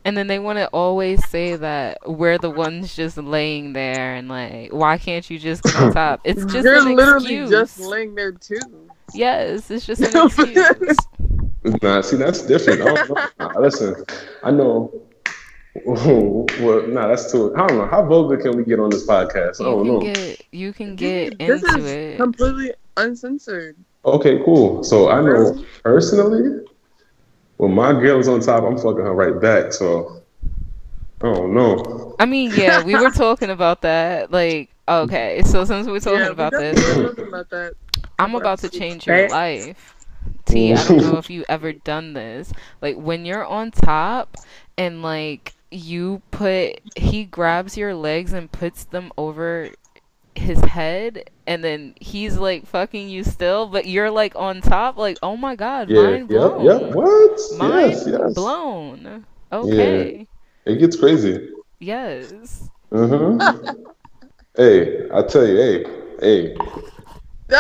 [0.06, 4.28] And then they want to always say that we're the ones just laying there and
[4.28, 6.20] like, why can't you just get on top?
[6.26, 7.50] It's just you're an literally excuse.
[7.50, 8.60] just laying there too.
[9.14, 10.98] yes, it's just an excuse.
[11.82, 12.82] Nah, see that's different.
[12.82, 13.28] I don't know.
[13.40, 13.96] Nah, listen,
[14.44, 14.92] I know
[15.86, 17.56] well, nah, that's too.
[17.56, 19.60] I don't know how vulgar can we get on this podcast.
[19.60, 20.00] I You don't know.
[20.02, 22.18] get you can get this into is it.
[22.18, 23.76] completely uncensored.
[24.06, 24.84] Okay, cool.
[24.84, 26.66] So I know personally,
[27.58, 29.72] when my girl is on top, I'm fucking her right back.
[29.72, 30.22] So
[31.22, 32.16] I don't know.
[32.20, 34.32] I mean, yeah, we were talking about that.
[34.32, 36.78] Like, okay, so since we're talking yeah, about this,
[37.18, 37.76] about that.
[38.20, 39.96] I'm about to change your life.
[40.46, 42.52] T, I don't know if you ever done this.
[42.82, 44.38] Like when you're on top
[44.78, 49.72] and like you put he grabs your legs and puts them over
[50.36, 55.18] his head and then he's like fucking you still, but you're like on top, like,
[55.24, 56.66] oh my god, Yeah, mind yeah, blown.
[56.66, 56.78] yeah.
[56.96, 57.40] What?
[57.58, 58.34] Mind yes, yes.
[58.34, 59.26] blown.
[59.52, 60.28] Okay.
[60.66, 61.50] It gets crazy.
[61.80, 62.70] Yes.
[62.92, 63.84] Mm-hmm.
[64.58, 65.86] hey, I tell you, hey,
[66.20, 66.56] hey,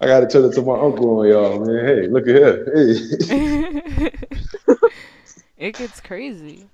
[0.00, 1.84] I gotta tell it to my uncle on y'all, man.
[1.84, 2.64] Hey, look at here.
[2.74, 4.10] Hey.
[5.56, 6.68] it gets crazy.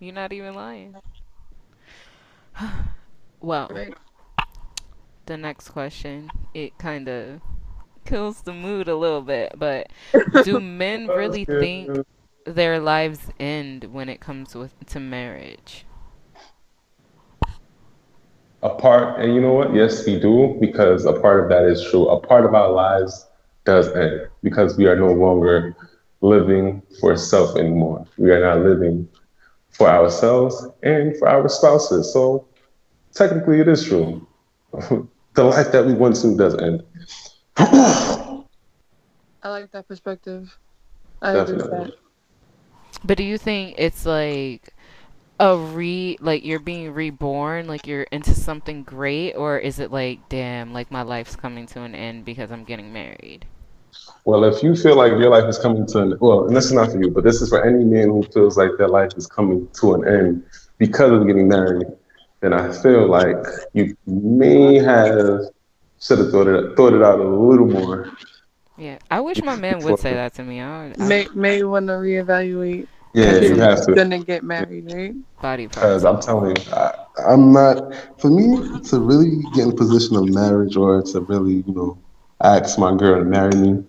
[0.00, 0.96] You're not even lying.
[3.40, 3.96] Well, Right.
[5.26, 7.40] the next question, it kind of
[8.04, 9.90] kills the mood a little bit, but
[10.40, 12.00] do men really think
[12.44, 15.84] their lives end when it comes with to marriage?
[18.62, 19.74] a part, and you know what?
[19.74, 22.08] Yes, we do, because a part of that is true.
[22.08, 23.26] A part of our lives
[23.64, 25.76] does end because we are no longer
[26.20, 28.06] living for self anymore.
[28.16, 29.08] We are not living
[29.82, 32.12] for ourselves and for our spouses.
[32.12, 32.46] So
[33.12, 34.24] technically, it is true.
[35.34, 36.84] the life that we once knew does end.
[37.56, 38.44] I
[39.42, 40.56] like that perspective.
[41.20, 41.94] I agree with that.
[43.04, 44.72] But do you think it's like
[45.40, 50.28] a re like you're being reborn, like you're into something great, or is it like,
[50.28, 53.46] damn, like my life's coming to an end because I'm getting married?
[54.24, 56.72] Well, if you feel like your life is coming to an well, and this is
[56.72, 59.26] not for you, but this is for any man who feels like their life is
[59.26, 60.44] coming to an end
[60.78, 61.86] because of getting married,
[62.40, 63.36] then I feel like
[63.72, 65.40] you may have
[66.00, 68.10] should have thought it thought it out a little more.
[68.78, 70.60] Yeah, I wish my man would say that to me.
[70.60, 72.88] I, would- I May may want to reevaluate.
[73.14, 73.94] Yeah, you have to.
[73.94, 75.14] Gonna get married, right?
[75.42, 75.74] body part.
[75.74, 76.04] Because.
[76.04, 76.94] I'm telling you, I,
[77.28, 77.94] I'm not.
[78.18, 81.98] For me, to really get in a position of marriage or to really, you know,
[82.42, 83.84] ask my girl to marry me.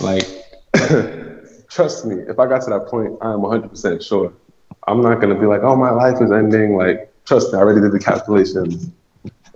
[0.00, 0.26] Like,
[1.68, 4.32] trust me, if I got to that point, I am 100% sure.
[4.86, 6.76] I'm not gonna be like, oh, my life is ending.
[6.76, 8.90] Like, trust me, I already did the calculations,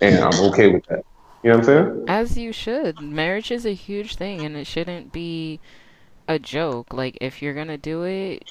[0.01, 1.05] and I'm okay with that.
[1.43, 2.05] You know what I'm saying?
[2.09, 3.01] As you should.
[3.01, 5.61] Marriage is a huge thing, and it shouldn't be
[6.27, 6.93] a joke.
[6.93, 8.51] Like, if you're gonna do it,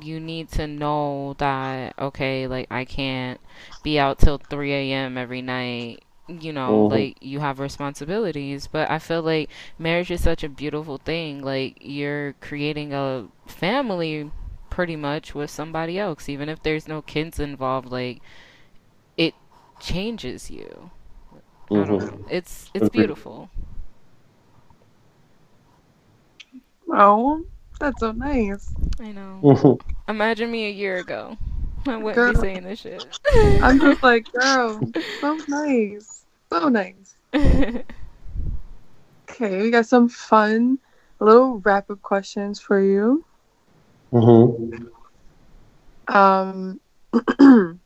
[0.00, 3.40] you need to know that, okay, like, I can't
[3.82, 5.18] be out till 3 a.m.
[5.18, 6.04] every night.
[6.28, 6.90] You know, Mhm.
[6.90, 8.66] like, you have responsibilities.
[8.66, 11.42] But I feel like marriage is such a beautiful thing.
[11.42, 14.30] Like, you're creating a family
[14.70, 16.28] pretty much with somebody else.
[16.28, 18.22] Even if there's no kids involved, like,
[19.16, 19.34] it
[19.80, 20.90] changes you.
[21.74, 21.98] I don't Mhm.
[21.98, 22.24] know.
[22.28, 23.50] It's it's beautiful.
[26.90, 27.44] Oh,
[27.80, 28.72] that's so nice.
[29.00, 29.42] I know.
[29.42, 29.78] Mhm.
[30.08, 31.36] Imagine me a year ago.
[31.86, 32.32] I wouldn't Girl.
[32.32, 33.04] be saying this shit.
[33.62, 34.80] I'm just like, girl,
[35.20, 37.16] so nice, so nice.
[39.30, 40.78] Okay, we got some fun
[41.18, 43.24] little wrap up questions for you.
[44.12, 44.90] Mhm.
[46.06, 46.80] Um,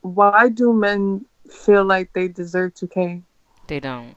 [0.00, 3.22] why do men feel like they deserve 2K?
[3.68, 4.16] they don't.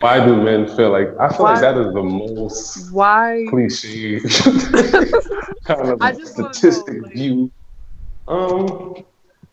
[0.00, 1.08] Why do men feel like?
[1.18, 3.46] I feel Why- like that is the most Why?
[3.48, 4.20] cliche
[5.64, 7.50] kind of I just know, statistic like- view.
[8.28, 8.96] Um,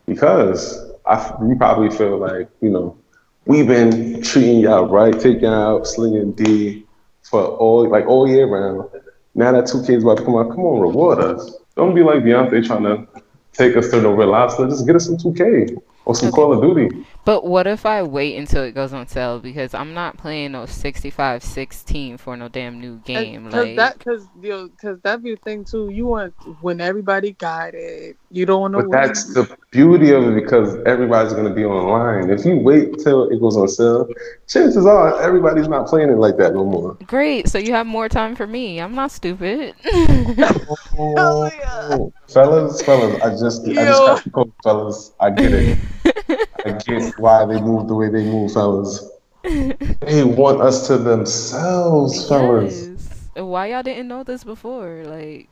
[0.06, 2.98] because I, we probably feel like you know
[3.46, 6.86] we've been treating y'all right, taking out, slinging D
[7.22, 8.90] for all like all year round.
[9.36, 11.56] Now that 2K is about to come out, come on, reward us.
[11.76, 13.08] Don't be like Beyonce trying to
[13.54, 14.68] take us to the Red Lobster.
[14.68, 15.76] Just get us some 2K
[16.06, 16.36] or some Okay.
[16.36, 17.04] Call of Duty.
[17.26, 20.66] But what if I wait until it goes on sale because I'm not playing no
[20.66, 25.32] 65 16 for no damn new game Cause like that, cause yo, cause that be
[25.36, 25.90] the thing too.
[25.90, 28.18] You want when everybody got it.
[28.30, 29.08] You don't want to But wait.
[29.08, 32.30] that's the beauty of it because everybody's going to be online.
[32.30, 34.10] If you wait till it goes on sale,
[34.48, 36.98] chances are everybody's not playing it like that no more.
[37.08, 38.82] Great, so you have more time for me.
[38.82, 39.76] I'm not stupid.
[39.84, 41.98] Hell yeah.
[42.28, 45.14] Fellas, fellas, I just, I just cracked the code, fellas.
[45.22, 45.78] I get it.
[46.66, 49.10] I get why they move the way they move, fellas.
[49.44, 53.30] They want us to themselves, fellas.
[53.36, 55.04] Why y'all didn't know this before?
[55.06, 55.50] Like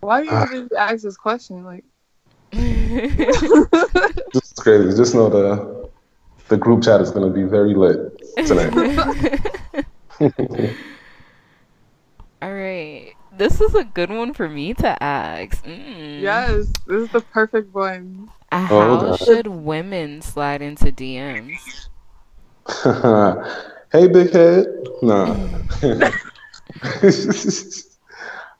[0.00, 0.44] Why do you Ah.
[0.44, 1.64] even ask this question?
[1.64, 1.84] Like,
[2.52, 4.96] This is crazy.
[4.96, 5.88] Just know the
[6.48, 7.98] the group chat is going to be very lit
[8.46, 8.72] tonight.
[12.42, 13.12] All right.
[13.36, 15.64] This is a good one for me to ask.
[15.64, 16.20] Mm.
[16.22, 18.30] Yes, this is the perfect one.
[18.52, 21.88] Oh, How should women slide into DMs?
[23.92, 24.66] hey, big head.
[25.02, 25.36] Nah.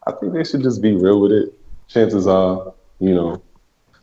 [0.06, 1.52] I think they should just be real with it.
[1.88, 3.42] Chances are, you know,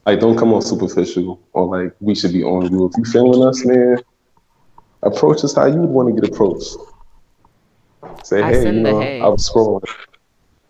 [0.05, 2.85] like don't come on superficial or like we should be on you.
[2.85, 3.97] If you feeling us, man,
[5.01, 6.75] approach us how you would want to get approached.
[8.23, 9.21] Say, I hey, you know, hey.
[9.21, 9.83] I'm scrolling.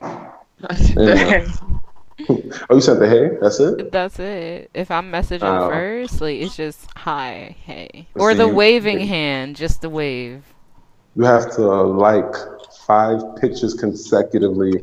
[0.95, 1.49] Yeah.
[2.69, 3.31] Oh, you sent the hey?
[3.41, 3.91] That's it?
[3.91, 4.69] That's it.
[4.73, 5.69] If I'm messaging Oh.
[5.69, 10.43] first, like it's just hi, hey, or see, the waving you- hand, just the wave.
[11.15, 12.33] You have to uh, like
[12.87, 14.73] five pictures consecutively,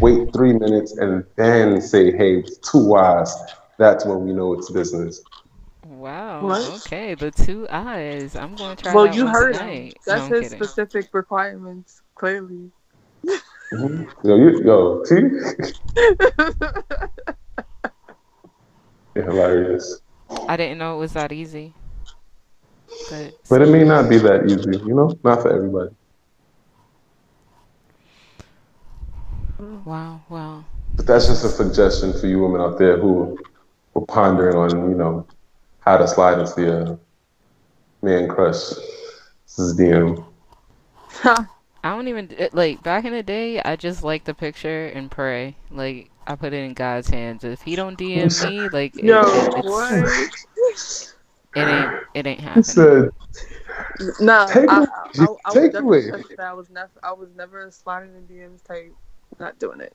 [0.00, 3.34] wait three minutes, and then say, hey, two eyes.
[3.78, 5.22] That's when we know it's business.
[5.86, 6.42] Wow.
[6.42, 6.68] What?
[6.86, 8.36] Okay, the two eyes.
[8.36, 9.60] I'm going to try well, that you one heard him.
[9.60, 9.96] tonight.
[10.06, 10.58] That's I'm his kidding.
[10.64, 12.70] specific requirements, clearly.
[13.72, 14.08] Mhm.
[14.24, 15.22] Yo, you, yo, see?
[19.14, 20.00] Hilarious.
[20.48, 21.74] I didn't know it was that easy.
[23.10, 25.18] But But it may not be that easy, you know?
[25.24, 25.90] Not for everybody.
[29.84, 30.64] wow, wow.
[30.96, 33.38] But that's just a suggestion for you women out there who
[33.94, 35.26] were pondering on, you know,
[35.80, 37.00] how to slide into your
[38.02, 38.58] man crush.
[39.46, 40.24] This is DM.
[41.84, 43.60] I don't even it- like back in the day.
[43.60, 45.56] I just like the picture and pray.
[45.70, 47.44] Like I put it in God's hands.
[47.44, 50.04] If He don't DM me, like it, Yo, it, it's- what?
[51.54, 52.86] it ain't it ain't happening.
[52.86, 53.10] said,
[54.20, 54.84] Nah, Take I,
[55.18, 56.36] I, I, I take would definitely away.
[56.38, 58.94] I was never, I was never a sliding in DMs type.
[59.38, 59.94] Not doing it.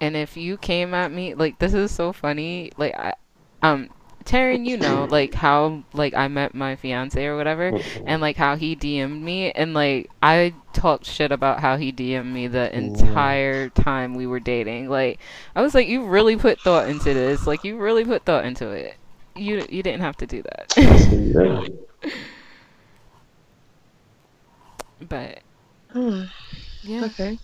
[0.00, 2.72] And if you came at me, like this is so funny.
[2.76, 3.14] Like I,
[3.62, 3.90] um,
[4.24, 7.72] Taryn, you know, like how like I met my fiance or whatever,
[8.06, 12.32] and like how he DM'd me, and like I talked shit about how he DM'd
[12.32, 14.88] me the entire time we were dating.
[14.88, 15.20] Like
[15.54, 17.46] I was like, you really put thought into this.
[17.46, 18.96] Like you really put thought into it.
[19.34, 20.68] You you didn't have to do that.
[25.00, 25.42] but
[25.92, 26.24] Hmm.
[26.82, 27.38] yeah, Okay.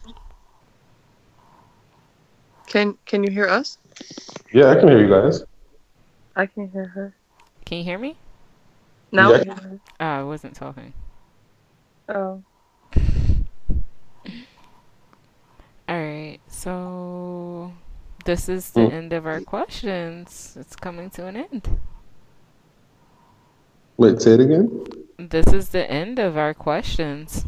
[2.67, 3.79] Can Can you hear us?
[4.53, 5.43] yeah, I can hear you guys.
[6.37, 7.15] I can hear her.
[7.65, 8.17] can you hear me?
[9.11, 9.35] No.
[9.35, 9.59] Yeah.
[9.99, 10.05] I.
[10.05, 10.93] Uh, I wasn't talking.
[12.09, 12.43] Oh.
[15.89, 17.73] All right, so
[18.25, 18.93] this is the Mm.
[18.93, 20.57] end of our questions.
[20.59, 21.79] It's coming to an end.
[23.97, 24.85] Wait, say it again.
[25.19, 27.47] This is the end of our questions.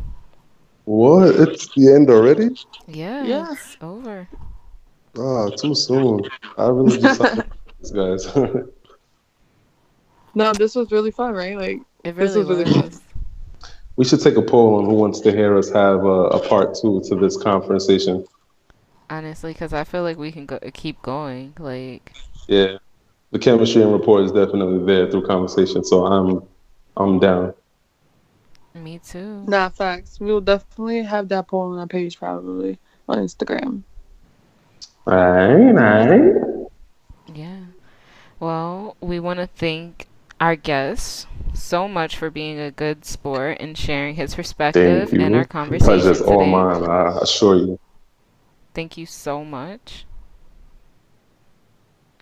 [0.85, 1.35] What?
[1.35, 2.51] It's the end already?
[2.87, 3.53] Yeah, Yeah.
[3.53, 4.29] it's over.
[5.19, 6.21] Ah, too soon.
[6.57, 7.21] I really just
[7.83, 8.27] These guys.
[10.39, 11.57] No, this was really fun, right?
[11.57, 12.93] Like, It This really was really fun.
[13.97, 16.77] we should take a poll on who wants to hear us have a, a part
[16.81, 18.25] two to this conversation.
[19.11, 21.55] Honestly, because I feel like we can go keep going.
[21.59, 22.13] Like,
[22.47, 22.79] Yeah,
[23.33, 25.85] the chemistry and rapport is definitely there through conversation.
[25.85, 26.43] So I'm,
[26.97, 27.55] I'm down.
[28.75, 29.45] me too.
[29.49, 30.21] nah, facts.
[30.21, 32.79] We will definitely have that poll on our page, probably
[33.09, 33.83] on Instagram.
[35.07, 36.69] Alright, alright.
[37.35, 37.61] Yeah.
[38.41, 40.07] Well, we want to thank
[40.41, 45.27] our guest so much for being a good sport and sharing his perspective Thank you.
[45.27, 46.85] and our The conversation pleasure's all mine.
[46.85, 47.81] I assure you.
[48.75, 50.07] Thank you so much.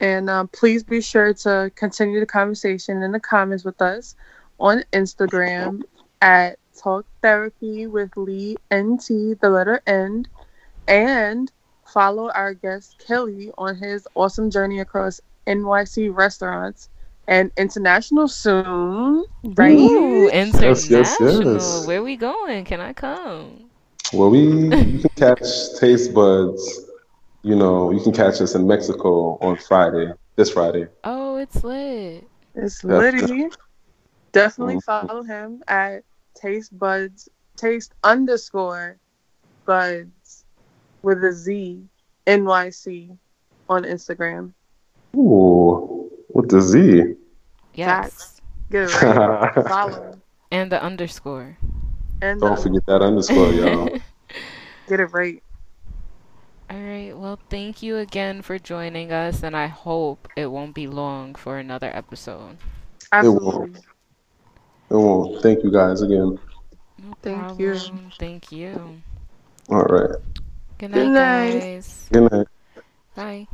[0.01, 4.15] And uh, please be sure to continue the conversation in the comments with us
[4.59, 5.83] on Instagram
[6.21, 10.27] at Talk Therapy with Lee NT, the letter N,
[10.87, 11.51] and
[11.87, 16.91] follow our guest Kelly on his awesome journey across NYC restaurants
[17.29, 19.25] and international soon,
[19.57, 19.77] right?
[19.77, 21.55] Ooh, yes, international.
[21.55, 21.87] yes.
[21.87, 22.65] Where we going?
[22.65, 23.71] Can I come?
[24.13, 24.71] Well, we you
[25.01, 25.41] can catch
[25.81, 26.83] Taste Buds.
[27.43, 30.13] You know, you can catch us in Mexico on Friday.
[30.37, 30.87] This Friday.
[31.05, 32.29] Oh, it's lit.
[32.55, 32.99] It's Yeah.
[32.99, 33.49] Liddy.
[34.33, 34.83] Definitely Mhm.
[34.83, 36.03] follow him at
[36.35, 38.99] Taste Buds, Taste underscore
[39.65, 40.45] Buds
[41.03, 41.83] with a Z
[42.27, 43.17] NYC
[43.69, 44.53] on Instagram.
[45.17, 45.86] Ooh,
[46.47, 47.15] with the Z.
[47.75, 48.41] Yes.
[48.71, 49.55] Get it right.
[49.69, 50.19] follow.
[50.51, 51.57] And the underscore.
[52.23, 53.89] And Don't uh, forget that underscore, y'all.
[54.89, 55.43] get it right.
[56.71, 57.17] All right.
[57.17, 61.59] Well, thank you again for joining us, and I hope it won't be long for
[61.59, 62.57] another episode.
[63.13, 63.81] Absolutely.
[64.91, 65.43] It won't.
[65.43, 66.39] Thank you guys again.
[66.99, 67.79] No Thank you.
[68.19, 69.03] Thank you.
[69.69, 70.17] All right.
[70.79, 71.61] Good Good night, night.
[71.61, 72.09] guys.
[72.11, 72.47] Good night.
[73.15, 73.47] Bye.